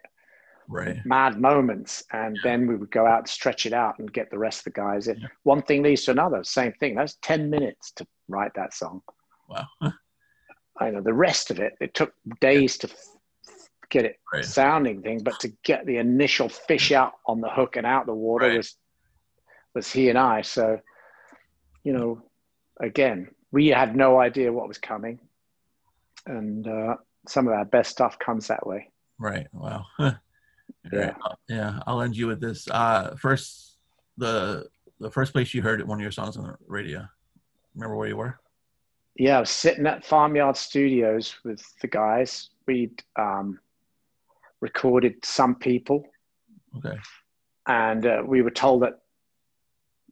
[0.69, 0.97] Right.
[1.03, 4.59] mad moments and then we would go out stretch it out and get the rest
[4.59, 8.07] of the guys in one thing leads to another same thing that's 10 minutes to
[8.29, 9.01] write that song
[9.49, 9.65] Wow.
[10.83, 12.95] I know the rest of it it took days to f-
[13.89, 14.43] get it Right.
[14.45, 18.13] sounding thing but to get the initial fish out on the hook and out the
[18.13, 18.57] water Right.
[18.57, 18.75] was
[19.75, 20.79] was he and i so
[21.85, 22.21] you know,
[22.79, 25.19] again, we had no idea what was coming,
[26.25, 26.95] and uh,
[27.27, 28.89] some of our best stuff comes that way.
[29.19, 29.47] Right.
[29.51, 29.85] Wow.
[29.99, 30.99] Yeah.
[30.99, 31.15] Right.
[31.49, 31.79] Yeah.
[31.85, 32.69] I'll end you with this.
[32.69, 33.77] Uh, first,
[34.17, 34.69] the
[35.01, 37.05] the first place you heard one of your songs on the radio.
[37.75, 38.39] Remember where you were?
[39.15, 42.49] Yeah, I was sitting at Farmyard Studios with the guys.
[42.67, 43.59] We'd um,
[44.61, 46.05] recorded some people,
[46.77, 46.97] Okay.
[47.67, 48.99] and uh, we were told that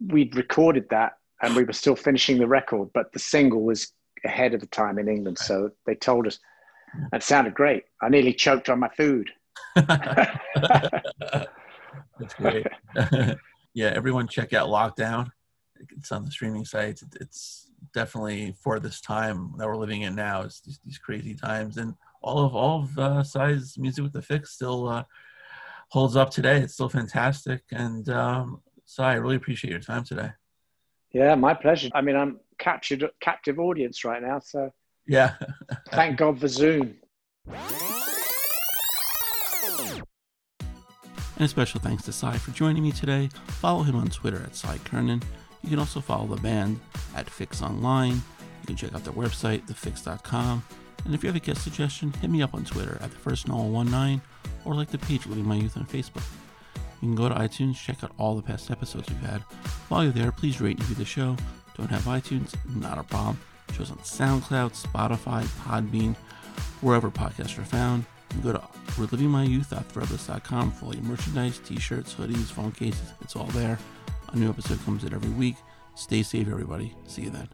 [0.08, 3.94] we'd recorded that and we were still finishing the record, but the single was
[4.26, 5.38] ahead of the time in England.
[5.40, 6.38] So they told us
[7.14, 7.84] it sounded great.
[8.02, 9.32] I nearly choked on my food.
[9.76, 10.38] That's
[12.38, 12.68] great.
[13.74, 15.32] yeah, everyone check out Lockdown.
[15.98, 17.04] It's on the streaming sites.
[17.20, 20.42] It's definitely for this time that we're living in now.
[20.42, 24.22] It's these, these crazy times, and all of all of uh, Cy's music with the
[24.22, 25.04] Fixx still uh,
[25.90, 26.58] holds up today.
[26.58, 30.32] It's still fantastic, and um, so I really appreciate your time today.
[31.12, 31.90] Yeah, my pleasure.
[31.94, 34.40] I mean, I'm captured, captive audience right now.
[34.40, 34.72] So
[35.06, 35.36] Yeah,
[35.92, 36.96] thank God for Zoom.
[41.42, 43.30] And a special thanks to Cy for joining me today.
[43.48, 45.24] Follow him on Twitter at Cy Curnin.
[45.64, 46.80] You can also follow the band
[47.16, 48.14] at Fixx Online.
[48.16, 50.64] You can check out their website, thefixx.com.
[51.06, 53.48] And if you have a guest suggestion, hit me up on Twitter at the first
[53.48, 54.22] Noel 19
[54.66, 56.24] or like the page Living My Youth on Facebook.
[57.02, 59.42] You can go to iTunes, check out all the past episodes we've had.
[59.90, 61.36] While you're there, please rate and review the show.
[61.76, 62.54] Don't have iTunes?
[62.76, 63.40] Not a problem.
[63.74, 66.16] Show's on SoundCloud, Spotify, Podbean,
[66.82, 68.06] wherever podcasts are found.
[68.36, 68.60] You can go to
[69.02, 73.14] relivingmyyouth.threadless.com for all your merchandise, t-shirts, hoodies, phone cases.
[73.22, 73.80] It's all there.
[74.34, 75.58] A new episode comes out every week.
[75.96, 76.96] Stay safe, everybody.
[77.06, 77.50] See you then.